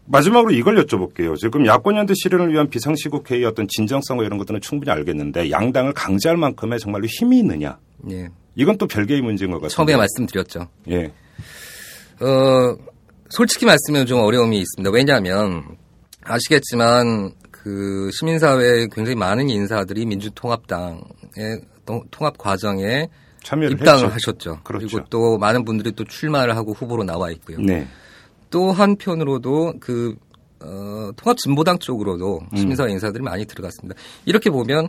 [0.07, 1.37] 마지막으로 이걸 여쭤볼게요.
[1.37, 6.79] 지금 야권연대 실현을 위한 비상시국 회의 어떤 진정성과 이런 것들은 충분히 알겠는데 양당을 강제할 만큼의
[6.79, 7.79] 정말로 힘이 있느냐?
[8.11, 8.29] 예.
[8.55, 9.69] 이건 또 별개의 문제인 것 같아요.
[9.71, 10.69] 처음에 말씀드렸죠.
[10.91, 11.12] 예.
[12.21, 12.77] 어,
[13.29, 14.91] 솔직히 말씀드리면 좀 어려움이 있습니다.
[14.91, 15.65] 왜냐하면
[16.23, 17.33] 아시겠지만
[17.66, 23.09] 그 시민사회에 굉장히 많은 인사들이 민주통합당의 또- 통합 과정에
[23.42, 24.14] 참여를 입당을 했죠.
[24.14, 24.61] 하셨죠.
[24.62, 24.87] 그렇죠.
[24.87, 27.59] 리고 또 많은 분들이 또 출마를 하고 후보로 나와 있고요.
[27.61, 27.88] 네.
[28.50, 30.14] 또 한편으로도 그
[30.61, 32.57] 어, 통합진보당 쪽으로도 음.
[32.57, 34.00] 시민사회 인사들이 많이 들어갔습니다.
[34.26, 34.88] 이렇게 보면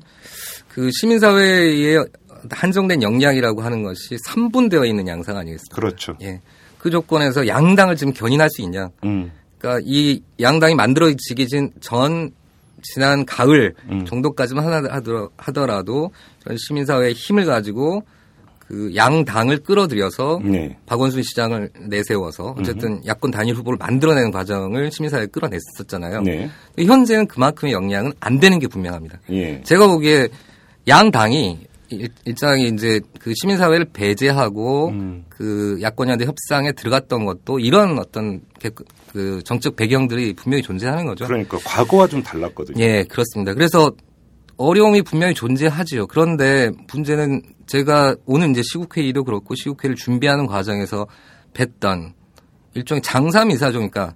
[0.70, 2.06] 그 시민사회의
[2.52, 5.76] 한정된 역량이라고 하는 것이 3분되어 있는 양상 아니겠습니까?
[5.76, 6.16] 그렇죠.
[6.22, 6.42] 예.
[6.78, 8.90] 그 조건에서 양당을 지금 견인할 수 있냐?
[9.04, 9.32] 음.
[9.58, 11.48] 그러니까 이 양당이 만들어지기
[11.82, 12.32] 전
[12.94, 14.06] 지난 가을 음.
[14.06, 16.12] 정도까지만 하나 하더라- 하더라도
[16.44, 18.04] 저는 시민사회의 힘을 가지고
[18.60, 20.78] 그 양당을 끌어들여서 네.
[20.88, 26.22] 박원순 시장을 내세워서 어쨌든 야권 단일 후보를 만들어내는 과정을 시민사회에 끌어냈었잖아요.
[26.22, 26.50] 네.
[26.78, 29.20] 현재는 그만큼의 역량은 안 되는 게 분명합니다.
[29.32, 29.62] 예.
[29.64, 30.28] 제가 보기에
[30.90, 35.24] 양 당이 일- 일장이 이제 그 시민사회를 배제하고 음.
[35.30, 38.70] 그 야권연대 협상에 들어갔던 것도 이런 어떤 개-
[39.18, 41.26] 그 정책 배경들이 분명히 존재하는 거죠.
[41.26, 42.80] 그러니까 과거와 좀 달랐거든요.
[42.84, 43.56] 예, 그렇습니다.
[43.56, 43.92] 그래서
[44.58, 46.06] 어려움이 분명히 존재하지요.
[46.06, 51.08] 그런데 문제는 제가 오늘 이제 시국회의도 그렇고 시국회의를 준비하는 과정에서
[51.56, 52.14] 뵀던
[52.76, 54.14] 일종의 장사미사조니까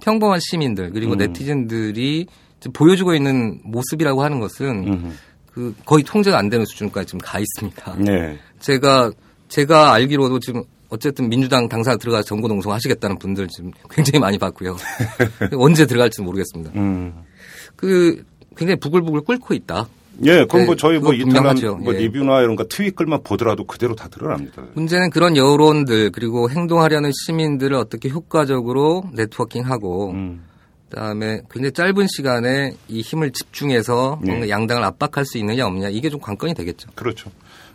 [0.00, 1.18] 평범한 시민들 그리고 음.
[1.18, 2.26] 네티즌들이
[2.72, 5.12] 보여주고 있는 모습이라고 하는 것은 음흠.
[5.50, 7.96] 그 거의 통제가 안 되는 수준까지 지금 가 있습니다.
[7.98, 8.38] 네.
[8.60, 9.10] 제가
[9.48, 10.62] 제가 알기로도 지금
[10.94, 14.76] 어쨌든 민주당 당사 들어가서 정보 농성 하시겠다는 분들 지금 굉장히 많이 봤고요.
[15.58, 16.72] 언제 들어갈지 모르겠습니다.
[16.76, 17.12] 음.
[17.76, 18.24] 그
[18.56, 19.88] 굉장히 부글부글 끓고 있다.
[20.22, 21.76] 예, 그럼 네, 뭐 저희 뭐 분명하죠.
[21.76, 21.98] 뭐 예.
[21.98, 24.62] 리뷰나 이런 거 트윗글만 보더라도 그대로 다 드러납니다.
[24.74, 30.44] 문제는 그런 여론들 그리고 행동하려는 시민들을 어떻게 효과적으로 네트워킹하고 음.
[30.88, 34.28] 그다음에 굉장히 짧은 시간에 이 힘을 집중해서 네.
[34.28, 36.90] 뭔가 양당을 압박할 수 있느냐 없느냐 이게 좀 관건이 되겠죠.
[36.94, 37.30] 그렇죠.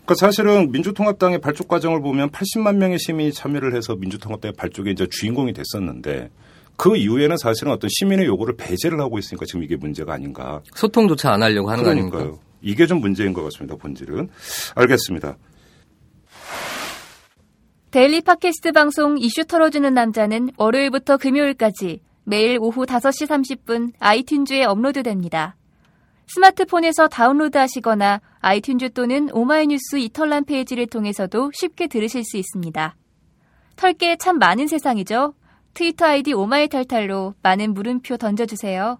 [0.09, 5.53] 그 사실은 민주통합당의 발족 과정을 보면 80만 명의 시민이 참여를 해서 민주통합당의 발족의 이제 주인공이
[5.53, 6.31] 됐었는데
[6.77, 10.61] 그 이후에는 사실은 어떤 시민의 요구를 배제를 하고 있으니까 지금 이게 문제가 아닌가.
[10.73, 12.17] 소통조차 안 하려고 하는 거 아닙니까?
[12.17, 12.41] 그러니까요.
[12.63, 13.75] 이게 좀 문제인 것 같습니다.
[13.75, 14.29] 본질은.
[14.73, 15.37] 알겠습니다.
[17.91, 25.55] daily 팟캐스트 방송 이슈 털어주는 남자는 월요일부터 금요일까지 매일 오후 5시 30분 iTunes에 업로드됩니다.
[26.29, 32.95] 스마트폰에서 다운로드 하시거나 iTunes 또는 오마이뉴스 이털남 페이지를 통해서도 쉽게 들으실 수 있습니다.
[33.75, 35.33] 털게 참 많은 세상이죠?
[35.73, 38.99] 트위터 아이디 오마이탈탈로 많은 물음표 던져주세요.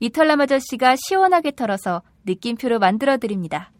[0.00, 3.70] 이털남 아저씨가 시원하게 털어서 느낌표로 만들어드립니다.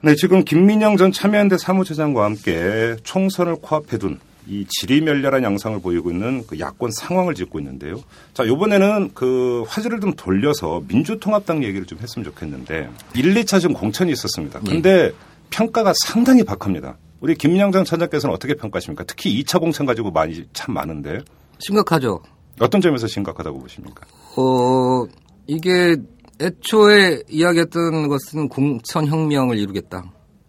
[0.00, 6.46] 네, 지금 김민영 전 참여연대 사무처장과 함께 총선을 코앞에 둔 이 지리멸렬한 양상을 보이고 있는
[6.46, 8.02] 그 야권 상황을 짚고 있는데요.
[8.32, 14.12] 자, 이번에는 그 화제를 좀 돌려서 민주통합당 얘기를 좀 했으면 좋겠는데 1, 2차 지금 공천이
[14.12, 14.60] 있었습니다.
[14.60, 15.12] 근데
[15.50, 16.96] 평가가 상당히 박합니다.
[17.20, 19.04] 우리 전 차장께서는 어떻게 평가하십니까?
[19.04, 21.20] 특히 2차 공천 가지고 많이 참 많은데
[21.58, 22.20] 심각하죠.
[22.60, 24.06] 어떤 점에서 심각하다고 보십니까?
[24.36, 25.04] 어,
[25.46, 25.96] 이게
[26.40, 30.04] 애초에 이야기했던 것은 공천 혁명을 이루겠다.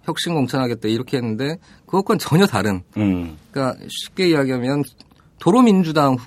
[0.07, 0.87] 혁신 공천하겠다.
[0.87, 2.81] 이렇게 했는데 그것과는 전혀 다른.
[2.95, 4.83] 음, 그러니까 쉽게 이야기하면
[5.39, 6.17] 도로민주당,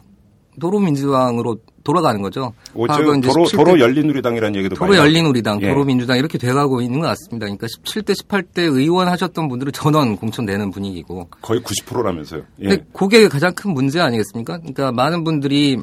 [0.61, 2.53] 도로민주당으로 돌아가는 거죠.
[2.77, 5.69] 과거 이제 도로, 17대 도로 열린우리당이라는 얘기도 도로 열린우리당, 예.
[5.69, 7.47] 도로민주당 이렇게 돼가고 있는 것 같습니다.
[7.47, 11.29] 그러니까 17대, 18대 의원 하셨던 분들은 전원 공천되는 분위기고.
[11.41, 12.43] 거의 90%라면서요.
[12.61, 12.69] 예.
[12.69, 14.59] 근데 그게 가장 큰 문제 아니겠습니까?
[14.59, 15.79] 그러니까 많은 분들이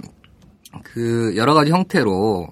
[0.83, 2.47] 그 여러 가지 형태로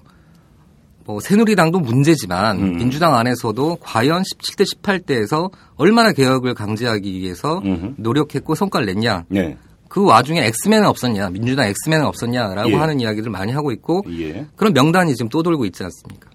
[1.06, 2.76] 뭐 새누리당도 문제지만 음.
[2.76, 7.94] 민주당 안에서도 과연 17대 18대에서 얼마나 개혁을 강제하기 위해서 음흠.
[7.98, 9.24] 노력했고 성과를 냈냐.
[9.28, 9.56] 네.
[9.88, 12.74] 그 와중에 엑스맨은 없었냐, 민주당 엑스맨은 없었냐라고 예.
[12.74, 14.46] 하는 이야기를 많이 하고 있고 예.
[14.56, 16.28] 그런 명단이 지금 또 돌고 있지 않습니까?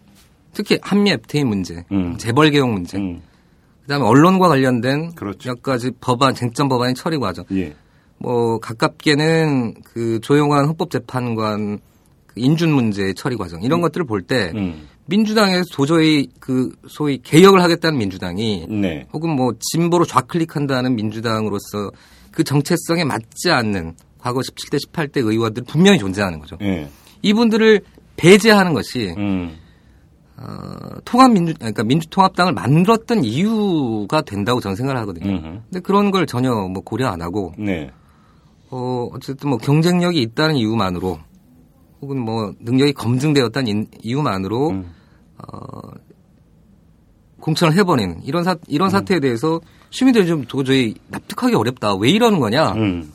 [0.53, 2.15] 특히 한미 FTA 문제, 음.
[2.17, 3.21] 재벌 개혁 문제, 음,
[3.81, 5.49] 그다음에 언론과 관련된 그렇죠.
[5.49, 7.43] 몇 가지 법안, 쟁점 법안의 처리 과정.
[7.51, 7.75] 예.
[8.17, 11.90] 뭐 가깝게는 그 조용한 헌법재판관 그
[12.35, 14.87] 인준 문제의 처리 과정 이런 것들을 볼때 음.
[15.05, 19.07] 민주당에서 도저히 그 소위 개혁을 하겠다는 민주당이 네.
[19.11, 21.91] 혹은 뭐 진보로 좌클릭한다는 민주당으로서
[22.31, 26.57] 그 정체성에 맞지 않는 과거 17대 18대 의원들 분명히 존재하는 거죠.
[26.61, 26.89] 예.
[27.23, 27.81] 이분들을
[28.15, 29.57] 배제하는 것이 음.
[30.37, 35.29] 어, 통합 민주 그러니까 민주통합당을 만들었던 이유가 된다고 저는 생각을 하거든요.
[35.29, 35.41] 음흠.
[35.41, 37.91] 근데 그런 걸 전혀 뭐 고려 안 하고 네.
[38.69, 41.19] 어, 어쨌든 뭐 경쟁력이 있다는 이유만으로
[42.01, 44.91] 혹은 뭐 능력이 검증되었다는 인- 이유만으로 음.
[45.37, 45.91] 어,
[47.39, 49.59] 공천을 해버린 이런 사 이런 사태에 대해서
[49.89, 51.95] 시민들이 좀 도저히 납득하기 어렵다.
[51.95, 52.73] 왜 이러는 거냐?
[52.73, 53.11] 음.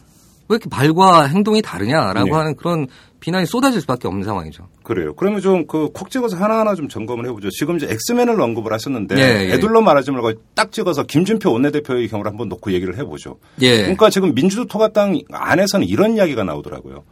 [0.48, 2.32] 왜 이렇게 말과 행동이 다르냐라고 네.
[2.32, 2.86] 하는 그런
[3.18, 4.68] 비난이 쏟아질 수밖에 없는 상황이죠.
[4.84, 5.14] 그래요.
[5.16, 7.50] 그러면 좀 그 콕 찍어서 하나하나 좀 점검을 해보죠.
[7.50, 9.54] 지금 이제 엑스맨을 언급을 하셨는데 예, 예.
[9.54, 13.38] 애둘러 말하지 말고 딱 찍어서 김준표 원내대표의 경우를 한번 놓고 얘기를 해보죠.
[13.62, 13.78] 예.
[13.78, 17.02] 그러니까 지금 민주통합당 안에서는 이런 이야기가 나오더라고요.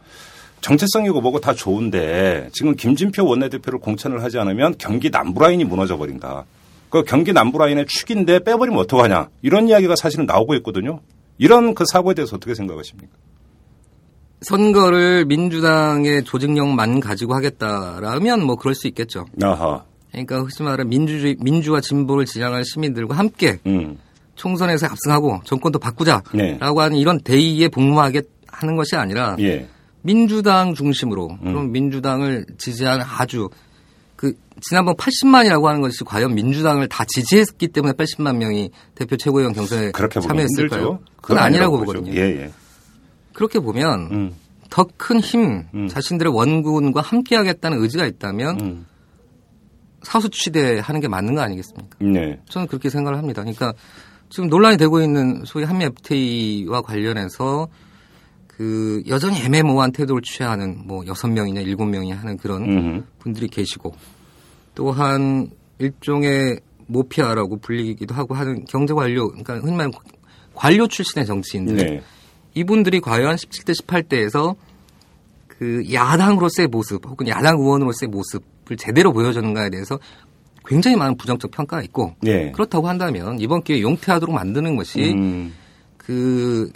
[0.65, 6.45] 정체성이고 뭐고 다 좋은데 지금 김진표 원내대표를 공천을 하지 않으면 경기 남부 라인이 무너져 버린다.
[6.89, 9.29] 그 경기 남부 라인의 축인데 빼버리면 어떡하냐.
[9.43, 11.01] 이런 이야기가 사실은 나오고 있거든요.
[11.37, 13.11] 이런 그 사고에 대해서 어떻게 생각하십니까?
[14.41, 19.27] 선거를 민주당의 조직력만 가지고 하겠다라면 뭐 그럴 수 있겠죠.
[19.43, 19.83] 아하.
[20.11, 23.99] 그러니까 혹시 말하면 민주주의 민주와 진보를 지향할 시민들과 함께 음.
[24.33, 26.57] 총선에서 압승하고 정권도 바꾸자라고 네.
[26.59, 29.67] 하는 이런 대의에 복무하게 하는 것이 아니라 예.
[30.05, 33.49] 민주당 중심으로 그럼 민주당을 지지하는 아주
[34.15, 39.91] 그 지난번 80만이라고 하는 것이 과연 민주당을 다 지지했기 때문에 80만 명이 대표 최고위원 경선에
[39.91, 40.99] 참여했을까요?
[41.21, 41.93] 그건 아니라고 보죠.
[41.93, 42.13] 보거든요.
[42.15, 42.51] 예, 예.
[43.33, 44.35] 그렇게 보면 음.
[44.69, 45.87] 더큰 힘, 음.
[45.87, 48.85] 자신들의 원군과 함께하겠다는 의지가 있다면 음.
[50.03, 51.97] 사수취대하는 게 맞는 거 아니겠습니까?
[51.99, 52.39] 네.
[52.47, 53.41] 저는 그렇게 생각을 합니다.
[53.41, 53.73] 그러니까
[54.29, 57.67] 지금 논란이 되고 있는 소위 한미 FTA와 관련해서
[58.57, 63.05] 그 여전히 애매모호한 태도를 취하는 뭐 여섯 명이냐 일곱 명이 하는 그런 음.
[63.19, 63.93] 분들이 계시고
[64.73, 69.91] 또한 일종의 모피아라고 불리기도 하고 하는 경제 관료 그러니까 흔히 말하는
[70.53, 72.03] 관료 출신의 정치인들 네.
[72.53, 74.55] 이분들이 과연 17대 18대에서
[75.47, 79.99] 그 야당으로서의 모습 혹은 야당 의원으로서의 모습을 제대로 보여주는가에 대해서
[80.65, 82.51] 굉장히 많은 부정적 평가가 있고 네.
[82.51, 85.53] 그렇다고 한다면 이번 기회에 용퇴하도록 만드는 것이 음.
[85.97, 86.71] 그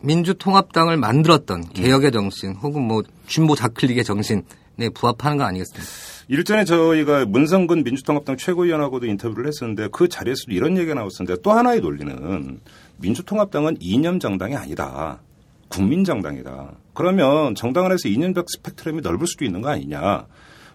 [0.00, 4.42] 민주통합당을 만들었던 개혁의 정신 혹은 뭐 진보 자클릭의 정신에
[4.94, 5.86] 부합하는 거 아니겠습니까?
[6.28, 12.60] 일전에 저희가 문성근 민주통합당 최고위원하고도 인터뷰를 했었는데 그 자리에서도 이런 얘기가 나왔었는데 또 하나의 논리는
[12.98, 15.20] 민주통합당은 이념 정당이 아니다.
[15.68, 16.72] 국민 정당이다.
[16.94, 20.26] 그러면 정당 안에서 이념적 스펙트럼이 넓을 수도 있는 거 아니냐.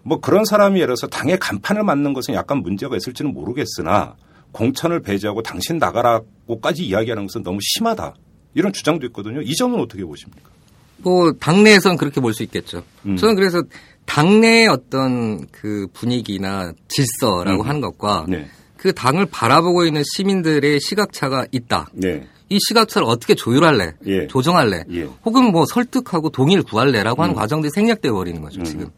[0.02, 4.16] 뭐 그런 사람이 예를 들어서 당의 간판을 맞는 것은 약간 문제가 있을지는 모르겠으나
[4.52, 8.14] 공천을 배제하고 당신 나가라고까지 이야기하는 것은 너무 심하다.
[8.54, 9.40] 이런 주장도 있거든요.
[9.42, 10.50] 이 점은 어떻게 보십니까?
[10.98, 12.82] 뭐 당내에선 그렇게 볼 수 있겠죠.
[13.06, 13.16] 음.
[13.16, 13.62] 저는 그래서
[14.06, 17.68] 당내의 어떤 그 분위기나 질서라고 음.
[17.68, 18.48] 하는 것과 네.
[18.76, 21.88] 그 당을 바라보고 있는 시민들의 시각차가 있다.
[21.92, 22.26] 네.
[22.48, 24.26] 이 시각차를 어떻게 조율할래, 예.
[24.26, 25.08] 조정할래, 예.
[25.24, 28.64] 혹은 뭐 설득하고 동의를 구할래라고 하는 과정들이 생략되어 버리는 거죠 음.
[28.64, 28.90] 지금.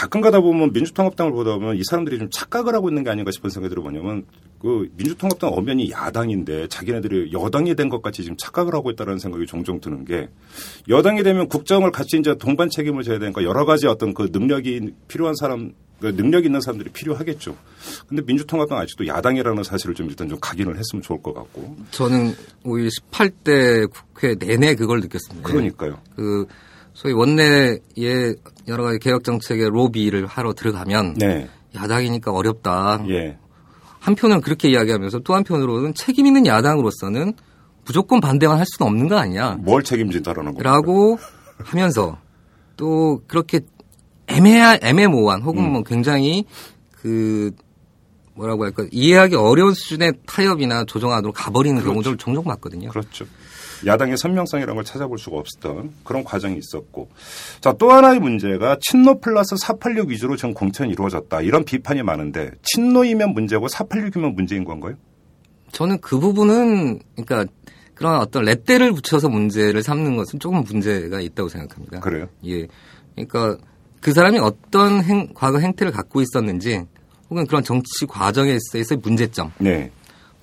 [0.00, 3.50] 가끔 가다 보면 민주통합당을 보다 보면 이 사람들이 좀 착각을 하고 있는 게 아닌가 싶은
[3.50, 4.24] 생각이 들어 뭐냐면
[4.58, 9.78] 그 민주통합당 엄연히 야당인데 자기네들이 여당이 된 것 같이 지금 착각을 하고 있다는 생각이 종종
[9.78, 10.30] 드는 게
[10.88, 15.34] 여당이 되면 국정을 같이 이제 동반 책임을 져야 되니까 여러 가지 어떤 그 능력이 필요한
[15.34, 17.54] 사람 그 능력 있는 사람들이 필요하겠죠.
[18.08, 21.76] 근데 민주통합당 아직도 야당이라는 사실을 좀 일단 좀 각인을 했으면 좋을 것 같고.
[21.90, 22.34] 저는
[22.64, 25.46] 오히려 18대 국회 내내 그걸 느꼈습니다.
[25.46, 25.98] 그러니까요.
[26.16, 26.46] 그
[26.94, 27.80] 소위 원내의
[28.68, 31.48] 여러 가지 개혁 정책의 로비를 하러 들어가면 네.
[31.74, 33.04] 야당이니까 어렵다.
[33.08, 33.38] 예.
[34.00, 37.34] 한편은 그렇게 이야기하면서 또 한편으로는 책임 있는 야당으로서는
[37.84, 39.58] 무조건 반대만 할 수는 없는 거 아니냐.
[39.60, 40.62] 뭘 책임진다라는 거.
[40.62, 41.18] 라고
[41.58, 42.18] 하면서
[42.76, 43.60] 또 그렇게
[44.26, 45.72] 애매한, 애매모호한 혹은 음.
[45.72, 46.44] 뭐 굉장히
[46.92, 47.50] 그
[48.34, 52.90] 뭐라고 할까 이해하기 어려운 수준의 타협이나 조정안으로 가버리는 경우들을 종종 봤거든요.
[52.90, 53.26] 그렇죠.
[53.86, 57.08] 야당의 선명성이라는 걸 찾아볼 수가 없었던 그런 과정이 있었고.
[57.60, 61.40] 자, 또 하나의 문제가 친노 플러스 486 위주로 지금 공천이 이루어졌다.
[61.42, 64.94] 이런 비판이 많은데 친노이면 문제고 486이면 문제인 건가요?
[65.72, 67.52] 저는 그 부분은 그러니까
[67.94, 72.00] 그런 어떤 렛대를 붙여서 문제를 삼는 것은 조금 문제가 있다고 생각합니다.
[72.00, 72.28] 그래요?
[72.46, 72.66] 예.
[73.14, 73.58] 그러니까
[74.00, 76.82] 그 사람이 어떤 행, 과거 행태를 갖고 있었는지
[77.28, 79.90] 혹은 그런 정치 과정에 있어서의 문제점 네.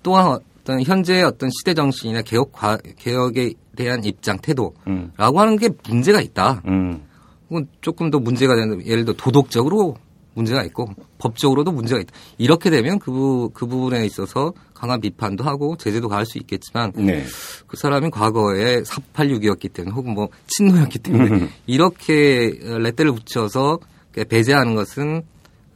[0.03, 5.11] 또한 어떤 현재의 어떤 시대 정신이나 개혁 과, 개혁에 대한 입장 태도라고 음.
[5.17, 6.61] 하는 게 문제가 있다.
[6.67, 7.05] 음.
[7.49, 9.95] 혹은 조금 더 문제가 되는 예를 들어 도덕적으로
[10.33, 12.13] 문제가 있고 법적으로도 문제가 있다.
[12.37, 17.23] 이렇게 되면 그, 부, 그 부분에 있어서 강한 비판도 하고 제재도 가할 수 있겠지만 네.
[17.65, 21.49] 그 사람이 과거에 486이었기 때문에 혹은 뭐 친노였기 때문에 음.
[21.65, 23.79] 이렇게 렛대를 붙여서
[24.27, 25.23] 배제하는 것은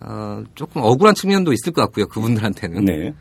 [0.01, 2.07] 어, 조금 억울한 측면도 있을 것 같고요.
[2.07, 2.83] 그분들한테는.
[2.85, 3.13] 네.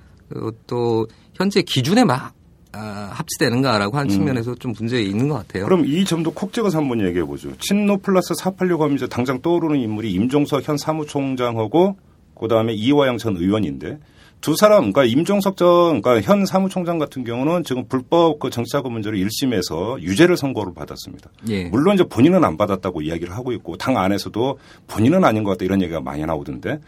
[0.67, 1.07] 또
[1.41, 2.35] 현재 기준에 막
[2.73, 5.65] 아, 합치되는가라고 하는 측면에서 좀 문제 있는 것 같아요.
[5.65, 5.69] 음.
[5.69, 7.57] 그럼 이 점도 콕 찍어서 한번 얘기해 보죠.
[7.57, 11.97] 친노 플러스 486 하면 이제 당장 떠오르는 인물이 임종석 현 사무총장하고
[12.39, 13.99] 그다음에 이화영 전 의원인데
[14.43, 19.17] 두 사람, 그러니까 임종석 전, 그러니까 현 사무총장 같은 경우는 지금 불법 그 정치자금 문제로
[19.17, 21.31] 1심에서 유죄를 선고를 받았습니다.
[21.49, 21.65] 예.
[21.65, 25.83] 물론 이제 본인은 안 받았다고 이야기를 하고 있고 당 안에서도 본인은 아닌 것 같다 이런
[25.83, 26.81] 얘기가 많이 나오던데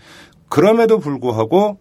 [0.48, 1.78] 그럼에도 불구하고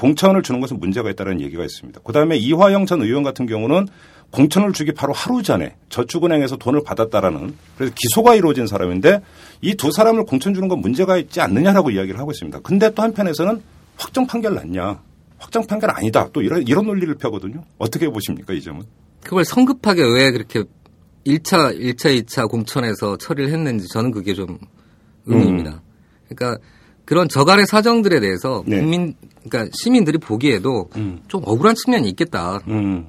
[0.00, 2.00] 공천을 주는 것은 문제가 있다는 얘기가 있습니다.
[2.00, 3.86] 그다음에 이화영 전 의원 같은 경우는
[4.30, 9.20] 공천을 주기 바로 하루 전에 저축은행에서 돈을 받았다라는 그래서 기소가 이루어진 사람인데
[9.60, 12.60] 이 두 사람을 공천 주는 건 문제가 있지 않느냐라고 이야기를 하고 있습니다.
[12.60, 13.60] 근데 또 한편에서는
[13.98, 15.02] 확정 판결 났냐?
[15.36, 16.30] 확정 판결 아니다.
[16.32, 17.62] 또 이런 이런 논리를 펴거든요.
[17.76, 18.84] 어떻게 보십니까 이 점은?
[19.22, 20.64] 그걸 성급하게 왜 그렇게
[21.26, 24.58] 1차, 1차, 2차 공천에서 처리를 했는지 저는 그게 좀
[25.26, 25.82] 의문입니다.
[26.28, 26.58] 그러니까
[27.10, 28.78] 그런 저간의 사정들에 대해서 네.
[28.78, 29.14] 국민,
[29.48, 31.18] 그러니까 시민들이 보기에도 음.
[31.26, 32.60] 좀 억울한 측면이 있겠다.
[32.68, 33.04] 음.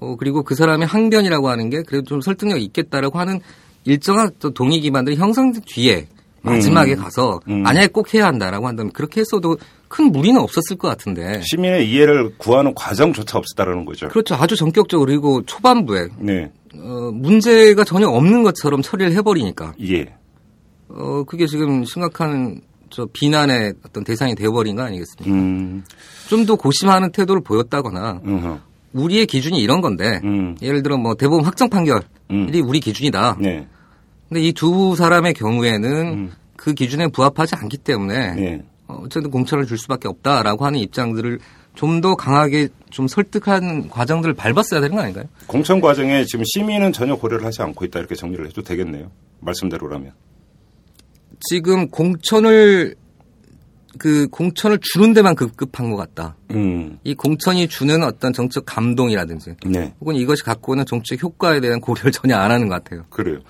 [0.00, 3.38] 어, 그리고 그 사람의 항변이라고 하는 게 그래도 좀 설득력이 있겠다라고 하는
[3.84, 6.08] 일정한 또 동의 기반들이 형성된 뒤에
[6.40, 7.62] 마지막에 가서 음.
[7.62, 9.56] 만약에 꼭 해야 한다라고 한다면 그렇게 했어도
[9.86, 11.42] 큰 무리는 없었을 것 같은데.
[11.44, 14.08] 시민의 이해를 구하는 과정조차 없었다라는 거죠.
[14.08, 14.34] 그렇죠.
[14.34, 16.50] 아주 전격적으로 그리고 초반부에 네.
[16.74, 20.12] 어, 문제가 전혀 없는 것처럼 처리를 해버리니까 예.
[20.88, 25.34] 어, 그게 지금 심각한 저 비난의 어떤 대상이 되어버린 거 아니겠습니까?
[25.34, 25.82] 음.
[26.28, 28.58] 좀더 고심하는 태도를 보였다거나 음흠.
[28.92, 30.54] 우리의 기준이 이런 건데 음.
[30.60, 32.50] 예를 들어 뭐 대법원 확정 판결이 음.
[32.64, 33.38] 우리 기준이다.
[33.40, 33.66] 네.
[34.28, 36.32] 근데 이 두 사람의 경우에는 음.
[36.56, 38.62] 그 기준에 부합하지 않기 때문에 네.
[38.86, 41.38] 어, 어쨌든 공천을 줄 수밖에 없다라고 하는 입장들을
[41.74, 45.24] 좀더 강하게 좀 설득한 과정들을 밟았어야 되는 거 아닌가요?
[45.46, 49.10] 공천 과정에 지금 시민은 전혀 고려를 하지 않고 있다 이렇게 정리를 해도 되겠네요.
[49.40, 50.12] 말씀대로라면.
[51.48, 52.94] 지금 공천을
[53.98, 56.36] 그 공천을 주는 데만 급급한 것 같다.
[56.52, 56.98] 음.
[57.04, 59.94] 이 공천이 주는 어떤 정책 감동이라든지 네.
[60.00, 63.04] 혹은 이것이 갖고 오는 정책 효과에 대한 고려를 전혀 안 하는 것 같아요.
[63.10, 63.40] 그래요.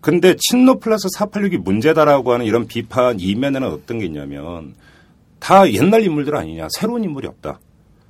[0.00, 4.74] 근데 친노 플러스 486이 문제다라고 하는 이런 비판 이면에는 어떤 게 있냐면
[5.40, 6.68] 다 옛날 인물들 아니냐.
[6.70, 7.58] 새로운 인물이 없다.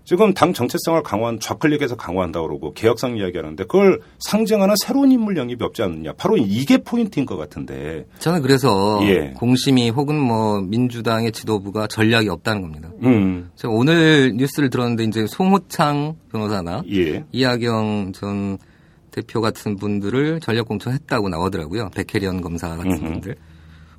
[0.08, 5.82] 지금 당 정체성을 강화한 좌클릭에서 강화한다고 그러고 개혁성 이야기하는데 그걸 상징하는 새로운 인물 영입이 없지
[5.82, 6.14] 않느냐.
[6.14, 8.06] 바로 이게 포인트인 것 같은데.
[8.18, 9.34] 저는 그래서 예.
[9.36, 12.88] 공심이 혹은 뭐 민주당의 지도부가 전략이 없다는 겁니다.
[13.02, 13.50] 음.
[13.56, 17.26] 제가 오늘 뉴스를 들었는데 이제 송호창 변호사나 예.
[17.30, 18.56] 이하경 전
[19.10, 21.90] 대표 같은 분들을 전략 공천했다고 나오더라고요.
[21.94, 23.04] 백혜련 검사 같은 음흠.
[23.04, 23.36] 분들.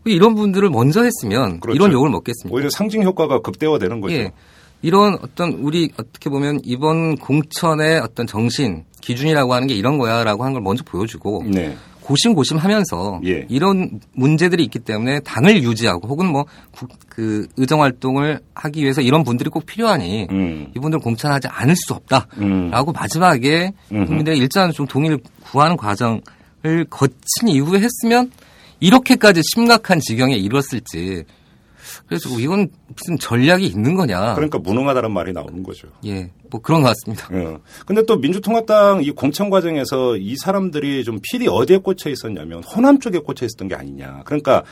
[0.06, 1.76] 이런 분들을 먼저 했으면 그렇죠.
[1.76, 2.56] 이런 욕을 먹겠습니까?
[2.56, 4.16] 오히려 상징 효과가 극대화되는 거죠.
[4.16, 4.32] 예.
[4.82, 10.54] 이런 어떤 우리 어떻게 보면 이번 공천의 어떤 정신 기준이라고 하는 게 이런 거야라고 하는
[10.54, 11.76] 걸 먼저 보여주고 네.
[12.02, 13.46] 고심고심하면서 예.
[13.50, 16.46] 이런 문제들이 있기 때문에 당을 유지하고 혹은 뭐
[17.20, 20.72] 그 의정 활동을 하기 위해서 이런 분들이 꼭 필요하니 음.
[20.74, 22.94] 이분들 공천하지 않을 수 없다라고 음.
[22.94, 23.74] 마지막에.
[23.90, 26.22] 국민들의 일단 좀 동의를 구하는 과정을
[26.90, 28.32] 거친 이후에 했으면
[28.80, 31.26] 이렇게까지 심각한 지경에 이르렀을지
[32.08, 35.88] 그래서 이건 무슨 전략이 있는 거냐 그러니까 무능하다는 말이 나오는 거죠.
[36.06, 37.30] 예, 뭐 그런 것 같습니다.
[37.34, 37.58] 예.
[37.86, 43.20] 근데 또 민주통합당 이 공천 과정에서 이 사람들이 좀 필이 어디에 꽂혀 있었냐면 호남 쪽에
[43.20, 44.22] 꽂혀 있었던 게 아니냐.
[44.26, 44.64] 그러니까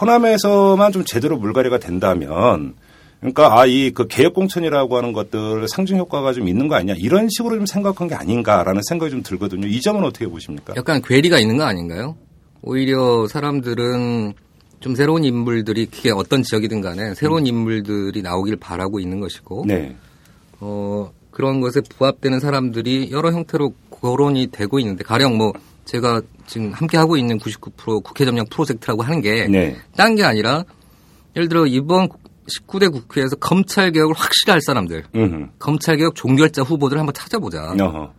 [0.00, 2.74] 호남에서만 좀 제대로 물갈이가 된다면
[3.20, 7.28] 그러니까 아 이 그 개혁 공천이라고 하는 것들 상징 효과가 좀 있는 거 아니냐 이런
[7.30, 9.66] 식으로 좀 생각한 게 아닌가라는 생각이 좀 들거든요.
[9.66, 10.74] 이 점은 어떻게 보십니까?
[10.76, 12.16] 약간 괴리가 있는 거 아닌가요?
[12.62, 14.34] 오히려 사람들은
[14.84, 19.96] 좀 새로운 인물들이 그게 어떤 지역이든 간에 새로운 인물들이 나오길 바라고 있는 것이고 네.
[20.60, 25.54] 어, 그런 것에 부합되는 사람들이 여러 형태로 거론이 되고 있는데 가령 뭐
[25.86, 29.74] 제가 지금 함께 하고 있는 99% 국회 점령 프로젝트라고 하는 게 네.
[29.96, 30.64] 딴게 아니라
[31.34, 32.10] 예를 들어 이번
[32.46, 35.48] 19대 국회에서 검찰 개혁을 확실히 할 사람들, 음.
[35.58, 37.74] 검찰 개혁 종결자 후보들 을 한번 찾아보자.
[37.80, 38.12] 어허.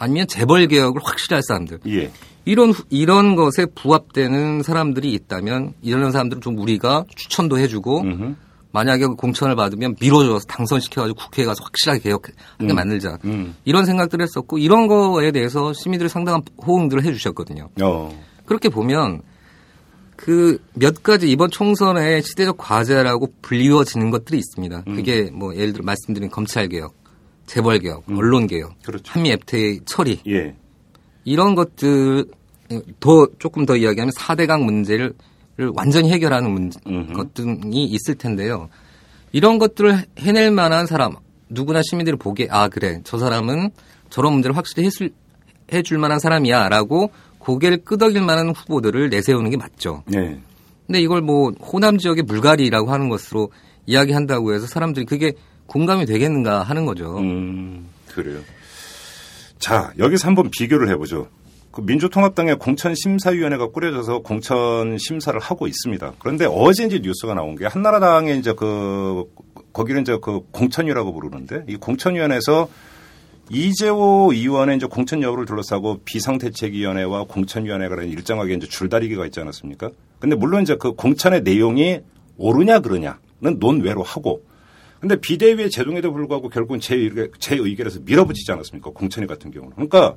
[0.00, 1.78] 아니면 재벌 개혁을 확실히 할 사람들.
[1.86, 2.10] 예.
[2.46, 8.34] 이런 후- 이런 것에 부합되는 사람들이 있다면 이런 사람들은 좀 우리가 추천도 해주고 음흠.
[8.72, 13.54] 만약에 공천을 받으면 밀어줘서 당선시켜가지고 국회에 가서 확실하게 개혁하게 만들자 음.
[13.64, 17.68] 이런 생각들을 했었고 이런 거에 대해서 시민들이 상당한 호응들을 해주셨거든요.
[17.82, 18.24] 어.
[18.46, 19.22] 그렇게 보면
[20.16, 24.84] 그 몇 가지 이번 총선의 시대적 과제라고 불리워지는 것들이 있습니다.
[24.86, 24.96] 음.
[24.96, 26.94] 그게 뭐 예를 들어 말씀드린 검찰 개혁,
[27.50, 28.74] 재벌 개혁, 언론 개혁, 음.
[28.84, 29.12] 그렇죠.
[29.12, 30.54] 한미 FTA 처리 예.
[31.24, 32.24] 이런 것들
[33.00, 35.14] 더 조금 더 이야기하면 4대강 문제를
[35.74, 37.12] 완전히 해결하는 문, 음흠.
[37.12, 38.68] 것들이 있을 텐데요.
[39.32, 41.16] 이런 것들을 해낼 만한 사람
[41.48, 43.70] 누구나 시민들이 보기에 아 그래 저 사람은
[44.10, 45.10] 저런 문제를 확실히 해줄,
[45.72, 50.04] 해줄 만한 사람이야라고 고개를 끄덕일 만한 후보들을 내세우는 게 맞죠.
[50.06, 50.40] 네.
[50.86, 53.50] 근데 이걸 뭐 호남 지역의 물갈이라고 하는 것으로
[53.86, 55.32] 이야기한다고 해서 사람들이 그게
[55.70, 57.16] 공감이 되겠는가 하는 거죠.
[57.18, 58.40] 음, 그래요.
[59.60, 61.28] 자, 여기서 한번 비교를 해보죠.
[61.70, 66.14] 그 민주통합당의 공천심사위원회가 꾸려져서 공천 심사를 하고 있습니다.
[66.18, 69.26] 그런데 어제 이제 뉴스가 나온 게 한나라당의 이제 그,
[69.72, 72.68] 거기는 이제 그 공천위라고 부르는데 이 공천위원회에서
[73.50, 79.90] 이재호 의원의 이제 공천 여부를 둘러싸고 비상대책위원회와 공천위원회가 일정하게 이제 줄다리기가 있지 않았습니까?
[80.18, 82.00] 근데 물론 이제 그 공천의 내용이
[82.38, 84.49] 옳으냐 그러냐는 논외로 하고
[85.00, 88.90] 근데 비대위의 제동에도 불구하고 결국은 제, 의견, 제 의결에서 밀어붙이지 않았습니까?
[88.90, 89.74] 공천위 같은 경우는.
[89.74, 90.14] 그러니까,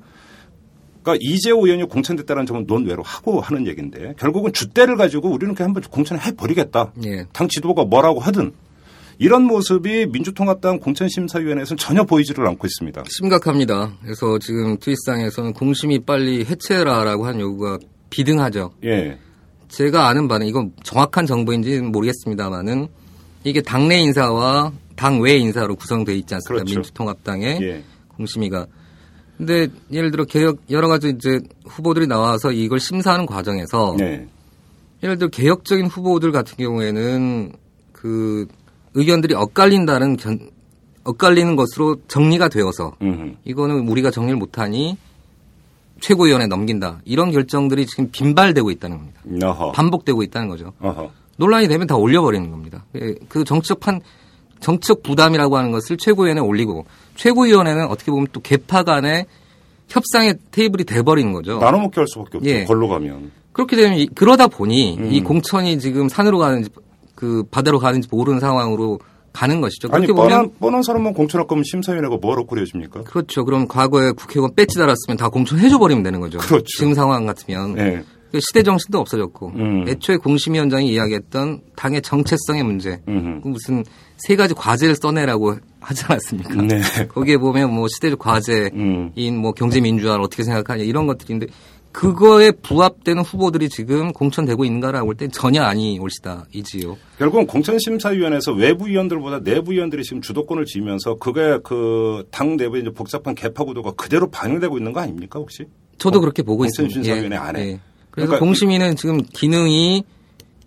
[1.02, 5.84] 그러니까 이재호 의원이 공천됐다는 점은 논외로 하고 하는 얘기인데 결국은 주대를 가지고 우리는 그냥 한번
[5.84, 6.94] 공천을 해버리겠다.
[7.06, 7.26] 예.
[7.32, 8.54] 당 지도부가 뭐라고 하든
[9.20, 13.04] 이런 모습이 민주통합당 공천심사위원회에서는 전혀 보이지를 않고 있습니다.
[13.08, 13.94] 심각합니다.
[14.02, 17.80] 그래서 지금 트윗상에서는 공심이 빨리 해체해라라고 한 요구가
[18.10, 18.74] 비등하죠.
[18.84, 19.18] 예.
[19.70, 22.88] 제가 아는 바는 이건 정확한 정보인지는 모르겠습니다만은
[23.44, 26.64] 이게 당내 인사와 당외 인사로 구성되어 있지 않습니까?
[26.64, 26.76] 그렇죠.
[26.76, 27.84] 민주통합당의 예.
[28.10, 28.68] 공심위가.
[29.38, 34.28] 근데 예를 들어 개혁 여러 가지 이제 후보들이 나와서 이걸 심사하는 과정에서 네.
[35.02, 37.52] 예를 들어 개혁적인 후보들 같은 경우에는
[37.92, 38.48] 그
[38.94, 40.40] 의견들이 엇갈린다는 견,
[41.04, 43.38] 엇갈리는 것으로 정리가 되어서 음흠.
[43.44, 44.98] 이거는 우리가 정리를 못하니
[46.00, 49.22] 최고위원회 넘긴다 이런 결정들이 지금 빈발되고 있다는 겁니다.
[49.48, 49.72] 어허.
[49.72, 50.74] 반복되고 있다는 거죠.
[50.80, 51.12] 어허.
[51.38, 52.86] 논란이 되면 다 올려버리는 겁니다.
[52.96, 54.02] 예, 그 정치적 판,
[54.60, 59.26] 정치적 부담이라고 하는 것을 최고위원회에 올리고 최고위원회는 어떻게 보면 또 개파 간의
[59.90, 61.60] 협상의 테이블이 돼버리는 거죠.
[61.60, 62.50] 나눠 먹게 할 수밖에 없죠.
[62.50, 62.64] 예.
[62.66, 63.32] 걸로 가면.
[63.52, 65.12] 그렇게 되면 이- 그러다 보니 음.
[65.12, 66.70] 이 공천이 지금 산으로 가는지
[67.16, 69.00] 그 바다로 가는지 모르는 상황으로
[69.32, 69.90] 가는 것이죠.
[69.92, 73.04] 아니 그렇게 보면 뻔한 뻔한 사람만 공천할 거면 심사위원회가 뭐로 꾸려집니까?
[73.04, 73.46] 그렇죠.
[73.46, 76.38] 그럼 과거에 국회의원 배지 달았으면 다 공천해줘 버리면 되는 거죠.
[76.40, 76.64] 그렇죠.
[76.78, 78.04] 지금 상황 같으면 네.
[78.34, 79.86] 그 시대 정신도 없어졌고 음.
[79.88, 83.00] 애초에 공심위원장이 이야기했던 당의 정체성의 문제.
[83.06, 83.84] 그 무슨
[84.18, 86.56] 세 가지 과제를 써내라고 하지 않았습니까?
[86.64, 86.82] 네.
[87.10, 89.38] 거기에 보면 뭐 시대적 과제인 음.
[89.38, 91.46] 뭐 경제 민주화를 어떻게 생각하냐 이런 것들인데
[91.92, 96.98] 그거에 부합되는 후보들이 지금 공천되고 있는가라고 볼 때 전혀 아니 올시다 이지요.
[97.20, 103.36] 결국은 공천심사위원회에서 외부 위원들보다 내부 위원들이 지금 주도권을 쥐면서 그게 그 당 내부의 이제 복잡한
[103.36, 105.66] 개파 구도가 그대로 반영되고 있는 거 아닙니까 혹시?
[106.00, 106.96] 저도 그렇게 보고 있습니다.
[106.96, 107.80] 공천심사위원회 안에.
[108.14, 110.04] 그래서 그러니까 공심위는 지금 기능이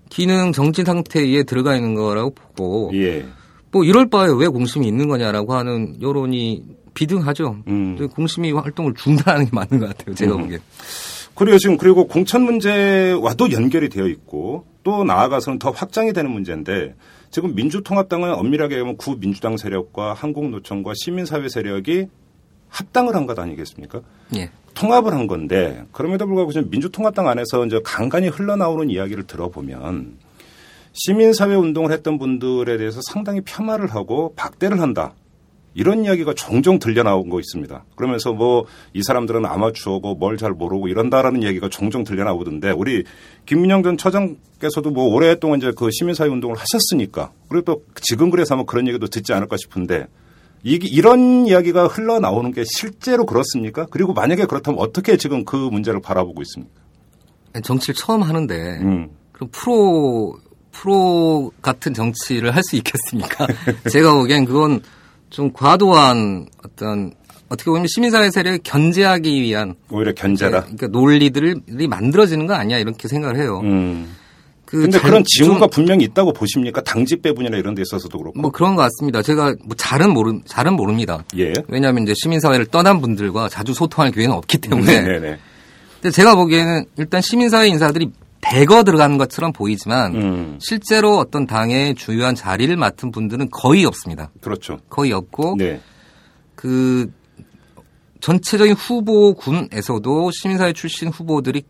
[0.08, 3.24] 기능 정지 상태에 들어가 있는 거라고 보고 예.
[3.70, 7.58] 뭐 이럴 바에 왜 공심이 있는 거냐라고 하는 여론이 비등하죠.
[7.68, 8.08] 음.
[8.08, 10.14] 공심위 활동을 중단하는 게 맞는 것 같아요.
[10.16, 10.42] 제가 음.
[10.42, 10.60] 보기엔.
[11.36, 16.94] 그리고 지금 그리고 공천 문제와도 연결이 되어 있고 또 나아가서는 더 확장이 되는 문제인데
[17.30, 22.06] 지금 민주통합당은 엄밀하게 보면 구민주당 세력과 한국노총과 시민사회 세력이
[22.76, 24.00] 합당을 한 것 아니겠습니까?
[24.36, 24.50] 예.
[24.74, 30.18] 통합을 한 건데 그럼에도 불구하고 지금 민주통합당 안에서 이제 간간히 흘러나오는 이야기를 들어보면
[30.92, 35.14] 시민사회 운동을 했던 분들에 대해서 상당히 폄하를 하고 박대를 한다.
[35.74, 37.84] 이런 이야기가 종종 들려나온 거 있습니다.
[37.96, 38.64] 그러면서 뭐
[38.94, 43.04] 이 사람들은 아마추어고 뭘 잘 모르고 이런다라는 얘기가 종종 들려나오던데 우리
[43.46, 48.64] 김민영 전 처장께서도 뭐 오랫동안 이제 그 시민사회 운동을 하셨으니까 그리고 또 지금 그래서 아마
[48.64, 50.06] 그런 얘기도 듣지 않을까 싶은데
[50.66, 53.86] 이게 이런 이야기가 흘러나오는 게 실제로 그렇습니까?
[53.88, 56.74] 그리고 만약에 그렇다면 어떻게 지금 그 문제를 바라보고 있습니까?
[57.62, 59.08] 정치를 처음 하는데 음.
[59.32, 60.36] 그럼 프로
[60.72, 63.46] 프로 같은 정치를 할 수 있겠습니까?
[63.90, 64.80] 제가 보기엔 그건
[65.30, 67.12] 좀 과도한 어떤
[67.48, 70.62] 어떻게 보면 시민사회 세력을 견제하기 위한 오히려 견제라.
[70.62, 73.60] 그러니까 논리들이 만들어지는 거 아니야 이렇게 생각을 해요.
[73.62, 74.16] 음.
[74.76, 76.80] 그 근데 잘- 그런 징후가 좀 분명히 있다고 보십니까?
[76.82, 78.38] 당직 배분이나 이런 데 있어서도 그렇고.
[78.40, 79.22] 뭐 그런 것 같습니다.
[79.22, 81.24] 제가 뭐 잘은 모르 잘은 모릅니다.
[81.36, 81.52] 예.
[81.68, 85.00] 왜냐하면 이제 시민사회를 떠난 분들과 자주 소통할 기회는 없기 때문에.
[85.02, 85.38] 네네.
[86.00, 88.10] 근데 제가 보기에는 일단 시민사회 인사들이
[88.42, 90.58] 대거 들어가는 것처럼 보이지만 음.
[90.60, 94.30] 실제로 어떤 당의 주요한 자리를 맡은 분들은 거의 없습니다.
[94.40, 94.78] 그렇죠.
[94.88, 95.80] 거의 없고 네.
[96.54, 97.10] 그
[98.20, 101.62] 전체적인 후보군에서도 시민사회 출신 후보들이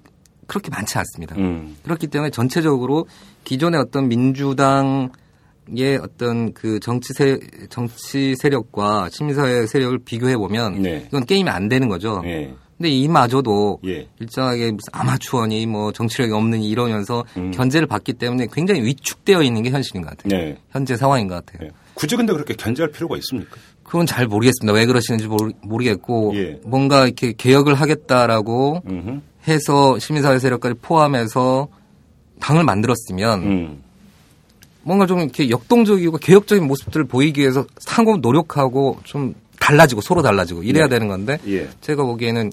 [0.47, 1.37] 그렇게 많지 않습니다.
[1.37, 1.77] 음.
[1.83, 3.07] 그렇기 때문에 전체적으로
[3.45, 5.11] 기존의 어떤 민주당의
[6.03, 7.39] 어떤 그 정치 세
[7.69, 11.05] 정치 세력과 시민사회 세력을 비교해 보면 네.
[11.09, 12.23] 이건 게임이 안 되는 거죠.
[12.25, 12.55] 예.
[12.77, 14.07] 근데 이마저도 예.
[14.21, 17.51] 일정하게 무슨 아마추어니 뭐 정치력이 없느니 이러면서 음.
[17.51, 20.39] 견제를 받기 때문에 굉장히 위축되어 있는 게 현실인 것 같아요.
[20.39, 20.59] 네.
[20.71, 21.69] 현재 상황인 것 같아요.
[21.69, 21.71] 예.
[21.95, 23.57] 굳이 근데 그렇게 견제할 필요가 있습니까?
[23.83, 24.75] 그건 잘 모르겠습니다.
[24.75, 26.61] 왜 그러시는지 모르, 모르겠고 예.
[26.65, 29.21] 뭔가 이렇게 개혁을 하겠다라고 음흠.
[29.49, 31.69] 해서 시민사회 세력까지 포함해서
[32.41, 33.83] 당을 만들었으면 음.
[34.83, 40.85] 뭔가 좀 이렇게 역동적이고 개혁적인 모습들을 보이기 위해서 상호 노력하고 좀 달라지고 서로 달라지고 이래야
[40.85, 40.91] 네.
[40.91, 41.69] 되는 건데 예.
[41.81, 42.53] 제가 보기에는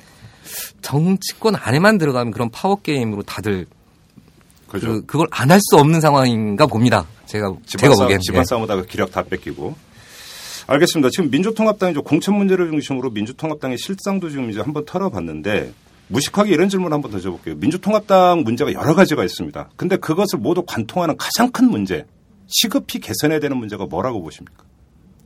[0.82, 3.66] 정치권 안에만 들어가면 그런 파워 게임으로 다들
[4.68, 4.88] 그죠.
[4.88, 7.06] 그, 그걸 안 할 수 없는 상황인가 봅니다.
[7.28, 8.44] 제가 제가 보기에는 집안 예.
[8.46, 9.76] 싸움하다가 기력 다 뺏기고.
[10.66, 11.10] 알겠습니다.
[11.12, 15.72] 지금 민주통합당이 공천 문제를 중심으로 민주통합당의 실상도 지금 이제 한번 털어봤는데
[16.14, 17.56] 무식하게 이런 질문 한번 더 줘볼게요.
[17.56, 19.70] 민주통합당 문제가 여러 가지가 있습니다.
[19.76, 22.06] 근데 그것을 모두 관통하는 가장 큰 문제,
[22.48, 24.64] 시급히 개선해야 되는 문제가 뭐라고 보십니까?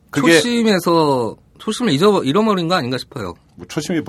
[0.09, 3.33] 그게 초심에서 초심을 잊어 잃어버린 거 아닌가 싶어요.
[3.55, 4.01] 뭐 초심이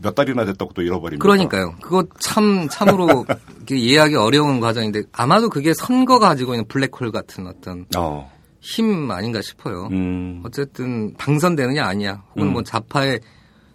[0.00, 1.22] 몇 달이나 됐다고 또 잃어버립니까?
[1.22, 1.76] 그러니까요.
[1.80, 3.24] 그거 참 참으로
[3.70, 8.32] 이해하기 어려운 과정인데 아마도 그게 선거가 가지고 있는 블랙홀 같은 어떤 어.
[8.60, 9.88] 힘 아닌가 싶어요.
[9.92, 10.42] 음.
[10.44, 12.52] 어쨌든 당선되느냐 아니냐 혹은 음.
[12.54, 13.20] 뭐 자파의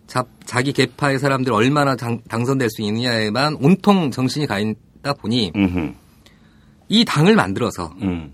[0.09, 5.93] 자, 자기 계파의 사람들 얼마나 당, 당선될 수 있느냐에만 온통 정신이 가 있다 보니 음흠.
[6.87, 8.33] 이 당을 만들어서 음.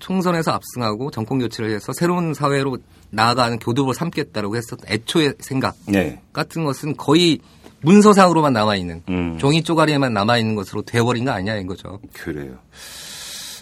[0.00, 2.78] 총선에서 압승하고 정권 교체를 해서 새로운 사회로
[3.10, 6.20] 나아가는 교두보를 삼겠다라고 했었던 애초의 생각 네.
[6.32, 7.38] 같은 것은 거의
[7.82, 9.38] 문서상으로만 남아 있는 음.
[9.38, 12.00] 종이 쪼가리에만 남아 있는 것으로 되어버린 거 아니냐 인 거죠.
[12.14, 12.58] 그래요.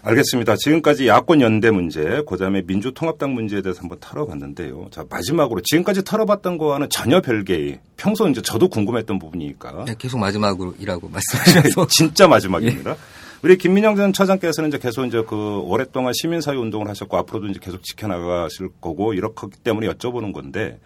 [0.02, 0.56] 알겠습니다.
[0.56, 4.88] 지금까지 야권 연대 문제, 그다음에 민주통합당 문제에 대해서 한번 털어봤는데요.
[4.90, 11.08] 자 마지막으로 지금까지 털어봤던 거와는 전혀 별개의 평소 이제 저도 궁금했던 부분이니까 네, 계속 마지막으로이라고
[11.12, 12.96] 말씀하셔서 진짜 마지막입니다.
[13.42, 17.82] 우리 김민영 전 처장께서는 이제 계속 이제 그 오랫동안 시민사회 운동을 하셨고 앞으로도 이제 계속
[17.82, 20.78] 지켜나가실 거고 이렇기 때문에 여쭤보는 건데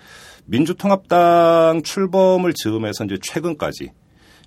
[0.46, 3.90] 민주통합당 출범을 즈음해서 이제 최근까지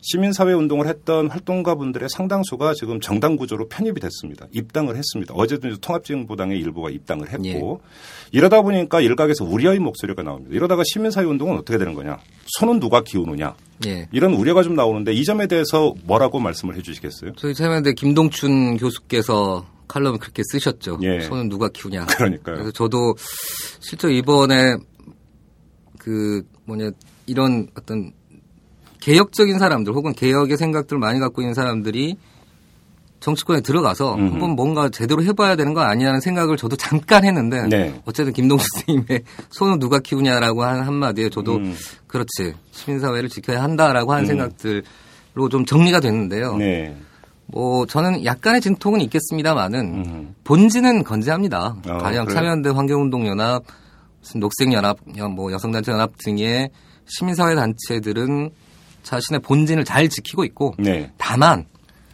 [0.01, 4.47] 시민사회 운동을 했던 활동가분들의 상당수가 지금 정당 구조로 편입이 됐습니다.
[4.51, 5.33] 입당을 했습니다.
[5.33, 7.81] 어제도 통합진보당의 일부가 입당을 했고
[8.31, 10.55] 이러다 보니까 일각에서 우려의 목소리가 나옵니다.
[10.55, 12.19] 이러다가 시민사회 운동은 어떻게 되는 거냐?
[12.59, 13.55] 손은 누가 기우느냐?
[13.85, 14.07] 예.
[14.11, 17.33] 이런 우려가 좀 나오는데 이 점에 대해서 뭐라고 말씀을 해 주시겠어요?
[17.37, 20.99] 저희 최면대 김동춘 교수께서 칼럼을 그렇게 쓰셨죠.
[21.03, 21.21] 예.
[21.21, 22.05] 손은 누가 키우냐.
[22.07, 22.55] 그러니까요.
[22.55, 23.15] 그래서 저도
[23.79, 24.75] 실제 이번에
[25.97, 26.91] 그 뭐냐
[27.25, 28.11] 이런 어떤
[29.11, 32.17] 개혁적인 사람들 혹은 개혁의 생각들을 많이 갖고 있는 사람들이
[33.21, 34.31] 정치권에 들어가서 음흠.
[34.33, 38.01] 한번 뭔가 제대로 해봐야 되는 거 아니냐는 생각을 저도 잠깐 했는데 네.
[38.03, 41.73] 어쨌든 김동수 선생님의 손은 누가 키우냐라고 한 한마디에 저도 음.
[42.07, 44.27] 그렇지 시민사회를 지켜야 한다라고 하는 음.
[44.27, 46.57] 생각들로 좀 정리가 됐는데요.
[46.57, 46.93] 네.
[47.45, 50.35] 뭐 저는 약간의 진통은 있겠습니다만은 음.
[50.43, 51.77] 본질은 건재합니다.
[51.87, 52.35] 아, 가령 그래요?
[52.35, 53.63] 참여연대 환경운동연합,
[54.19, 56.69] 무슨 녹색연합, 여- 뭐 여성단체연합 등의
[57.05, 58.49] 시민사회 단체들은
[59.07, 61.09] 자신의 본질을 잘 지키고 있고 네.
[61.17, 61.65] 다만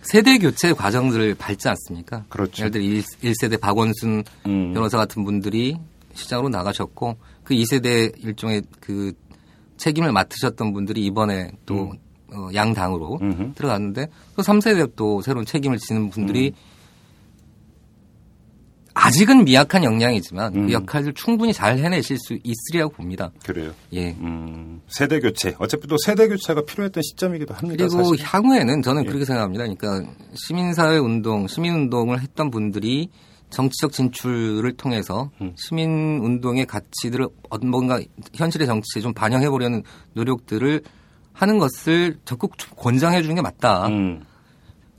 [0.02, 2.26] 세대 교체 과정들을 밟지 않습니까?
[2.30, 2.62] 그렇죠.
[2.62, 3.04] 예를 들어 1,
[3.40, 4.74] 세대 박원순 음.
[4.74, 5.78] 변호사 같은 분들이
[6.14, 9.14] 시장으로 나가셨고 그 2세대 일종의 그
[9.78, 11.94] 책임을 맡으셨던 분들이 이번에 또
[12.32, 13.32] 어, 양당으로 음.
[13.32, 13.54] 음흠.
[13.56, 16.54] 들어갔는데 또 3세대 또 새로운 책임을 지는 분들이
[18.96, 20.68] 아직은 미약한 역량이지만 음.
[20.68, 23.32] 그 역할을 충분히 잘 해내실 수 있으리라고 봅니다.
[23.44, 23.72] 그래요.
[23.94, 24.12] 예.
[24.20, 25.56] 음, 세대 교체.
[25.58, 27.86] 어차피 또 세대 교체가 필요했던 시점이기도 합니다.
[27.88, 28.26] 그리고 사실.
[28.26, 29.08] 향후에는 저는 예.
[29.08, 29.64] 그렇게 생각합니다.
[29.66, 33.10] 그러니까 시민사회 운동, 시민 운동을 했던 분들이
[33.50, 35.54] 정치적 진출을 통해서 음.
[35.56, 38.00] 시민 운동의 가치들을 어- 뭔가
[38.36, 39.84] 현실의 정치에 좀 반영해 보려는
[40.14, 40.82] 노력들을
[41.34, 43.88] 하는 것을 적극 권장해 주는 게 맞다.
[43.88, 44.24] 음,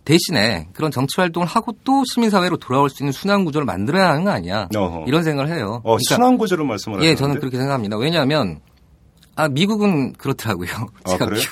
[0.05, 4.30] 대신에 그런 정치 활동을 하고 또 시민사회로 돌아올 수 있는 순환 구조를 만들어야 하는 거
[4.30, 4.68] 아니야.
[4.74, 5.05] 어허.
[5.07, 5.80] 이런 생각을 해요.
[5.84, 7.18] 어, 그러니까 순환 구조를 말씀을 예, 하셨는데.
[7.20, 7.96] 저는 그렇게 생각합니다.
[7.96, 8.61] 왜냐하면
[9.36, 10.68] 아 미국은 그렇더라고요.
[11.05, 11.42] 아, 제가 그래요?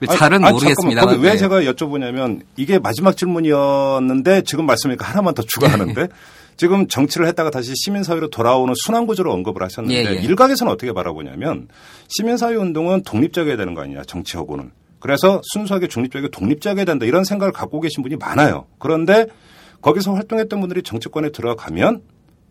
[0.00, 1.02] 미국 잘은 아니, 모르겠습니다.
[1.02, 1.24] 잠깐만.
[1.24, 6.08] 왜 제가 여쭤보냐면 이게 마지막 질문이었는데 지금 말씀이니까 하나만 더 추가하는데
[6.56, 10.20] 지금 정치를 했다가 다시 시민사회로 돌아오는 순환 구조를 언급을 하셨는데 예, 예.
[10.22, 11.68] 일각에서는 어떻게 바라보냐면
[12.08, 17.80] 시민사회 운동은 독립적이어야 되는 거 아니냐 정치하고는 그래서 순수하게 중립적이고 독립적이어야 된다 이런 생각을 갖고
[17.80, 18.66] 계신 분이 많아요.
[18.78, 19.26] 그런데
[19.80, 22.02] 거기서 활동했던 분들이 정치권에 들어가면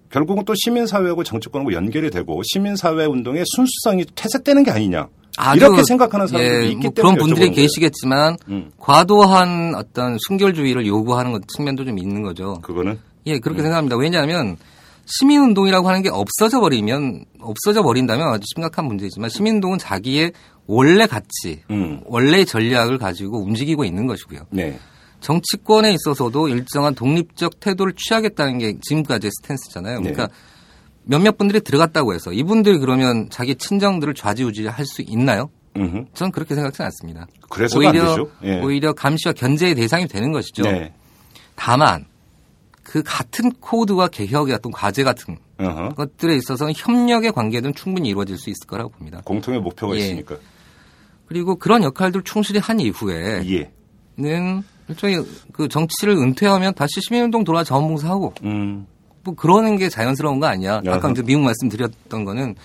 [0.09, 5.07] 결국은 또 시민사회하고 정치권하고 연결이 되고 시민사회 운동의 순수성이 퇴색되는 게 아니냐
[5.55, 7.51] 이렇게 생각하는 사람들이 예, 있기 뭐 때문에 그런 분들이.
[7.51, 8.71] 계시겠지만 음.
[8.79, 12.59] 과도한 어떤 순결주의를 요구하는 것 측면도 좀 있는 거죠.
[12.61, 13.39] 그거는 예, 음.
[13.41, 13.97] 그렇게 생각합니다.
[13.97, 14.57] 왜냐하면
[15.05, 20.33] 시민운동이라고 하는 게 없어져 버리면 없어져 버린다면 아주 심각한 문제지만 시민운동은 자기의
[20.67, 22.01] 원래 가치, 음.
[22.05, 24.41] 원래의 전략을 가지고 움직이고 있는 것이고요.
[24.51, 24.77] 네.
[25.21, 30.01] 정치권에 있어서도 일정한 독립적 태도를 취하겠다는 게 지금까지의 스탠스잖아요.
[30.01, 30.11] 네.
[30.11, 30.35] 그러니까
[31.03, 35.49] 몇몇 분들이 들어갔다고 해서 이분들이 그러면 자기 친정들을 좌지우지할 수 있나요?
[35.77, 36.05] 음흠.
[36.13, 37.27] 저는 그렇게 생각하지 않습니다.
[37.49, 38.27] 그래서가 안 오히려.
[38.43, 38.59] 예.
[38.61, 40.63] 오히려 감시와 견제의 대상이 되는 것이죠.
[40.63, 40.93] 네.
[41.55, 42.05] 다만
[42.83, 45.89] 그 같은 코드와 개혁의 어떤 과제 같은 어허.
[45.89, 49.21] 것들에 있어서는 협력의 관계는 충분히 이루어질 수 있을 거라고 봅니다.
[49.23, 49.99] 공통의 목표가 예.
[49.99, 50.37] 있으니까.
[51.27, 53.71] 그리고 그런 역할들을 충실히 한 이후에는 예.
[54.89, 58.87] 일종의 그 정치를 은퇴하면 다시 시민운동 돌아 자원봉사하고 음.
[59.23, 60.77] 뭐 그러는 게 자연스러운 거 아니야.
[60.77, 61.11] 아까 아하.
[61.11, 62.55] 이제 미국 말씀드렸던 거는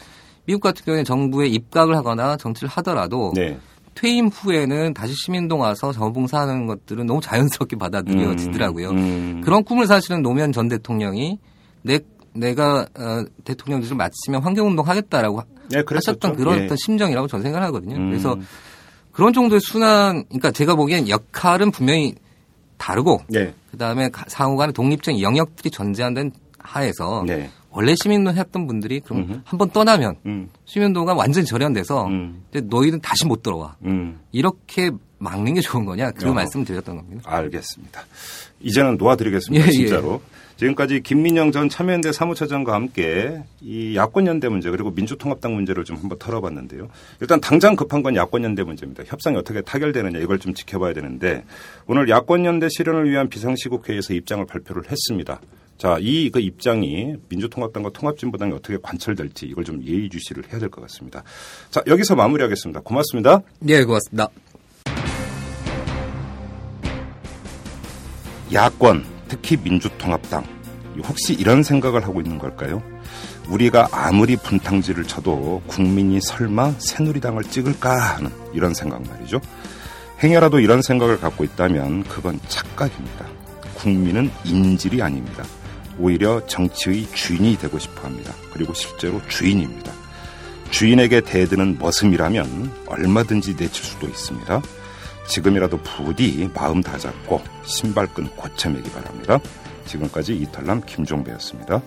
[0.45, 3.59] 미국 같은 경우에 정부에 입각을 하거나 정치를 하더라도 네.
[3.95, 8.91] 퇴임 후에는 다시 시민동 와서 자원봉사하는 것들은 너무 자연스럽게 받아들여지더라고요.
[8.91, 9.41] 음.
[9.45, 11.39] 그런 꿈을 사실은 노무현 전 대통령이
[11.83, 11.99] 내
[12.35, 15.43] 내가 어, 대통령직을 마치면 환경운동 하겠다라고
[15.75, 16.11] 예, 그랬었죠.
[16.13, 16.65] 하셨던 그런 예.
[16.65, 17.97] 어떤 심정이라고 저는 생각하거든요.
[17.97, 18.11] 음.
[18.11, 18.37] 그래서
[19.13, 22.15] 그런 정도의 순환, 그러니까 제가 보기엔 역할은 분명히
[22.79, 23.55] 다르고 네.
[23.71, 27.51] 그다음에 가- 상호간의 독립적인 영역들이 존재한다는 하에서 네.
[27.71, 29.43] 원래 시민運동 했던 분들이 그럼.
[29.45, 30.49] 한 번 떠나면 음.
[30.67, 32.43] 시민운동가 완전히 절연돼서 음.
[32.51, 33.77] 이제 너희는 다시 못 들어와.
[33.85, 34.21] 음.
[34.33, 36.35] 이렇게 막는 게 좋은 거냐 그 어허.
[36.35, 37.23] 말씀 드렸던 겁니다.
[37.25, 38.03] 알겠습니다.
[38.61, 39.65] 이제는 놓아드리겠습니다.
[39.65, 39.73] 예, 예.
[39.73, 40.21] 진짜로.
[40.57, 46.89] 지금까지 김민영 전 참여연대 사무처장과 함께 이 야권연대 문제 그리고 민주통합당 문제를 좀 한번 털어봤는데요.
[47.21, 49.03] 일단 당장 급한 건 야권연대 문제입니다.
[49.07, 51.45] 협상이 어떻게 타결되느냐 이걸 좀 지켜봐야 되는데
[51.87, 55.41] 오늘 야권연대 실현을 위한 비상시국회의에서 입장을 발표를 했습니다.
[55.79, 61.25] 자, 이 그 입장이 민주통합당과 통합진보당이 어떻게 관철될지 이걸 좀 예의주시를 해야 될 것 같습니다.
[61.71, 62.81] 자, 여기서 마무리하겠습니다.
[62.81, 63.41] 고맙습니다.
[63.59, 64.29] 네, 고맙습니다.
[68.53, 70.45] 야권, 특히 민주통합당,
[71.09, 72.83] 혹시 이런 생각을 하고 있는 걸까요?
[73.49, 79.41] 우리가 아무리 분탕질을 쳐도 국민이 설마 새누리당을 찍을까 하는 이런 생각 말이죠.
[80.23, 83.25] 행여라도 이런 생각을 갖고 있다면 그건 착각입니다.
[83.73, 85.45] 국민은 인질이 아닙니다.
[85.99, 88.35] 오히려 정치의 주인이 되고 싶어 합니다.
[88.53, 89.91] 그리고 실제로 주인입니다.
[90.71, 94.61] 주인에게 대드는 머슴이라면 얼마든지 내칠 수도 있습니다.
[95.27, 99.39] 지금이라도 부디 마음 다잡고 신발끈 고쳐매기 바랍니다.
[99.87, 101.83] 지금까지 이탈남 김종배였습니다.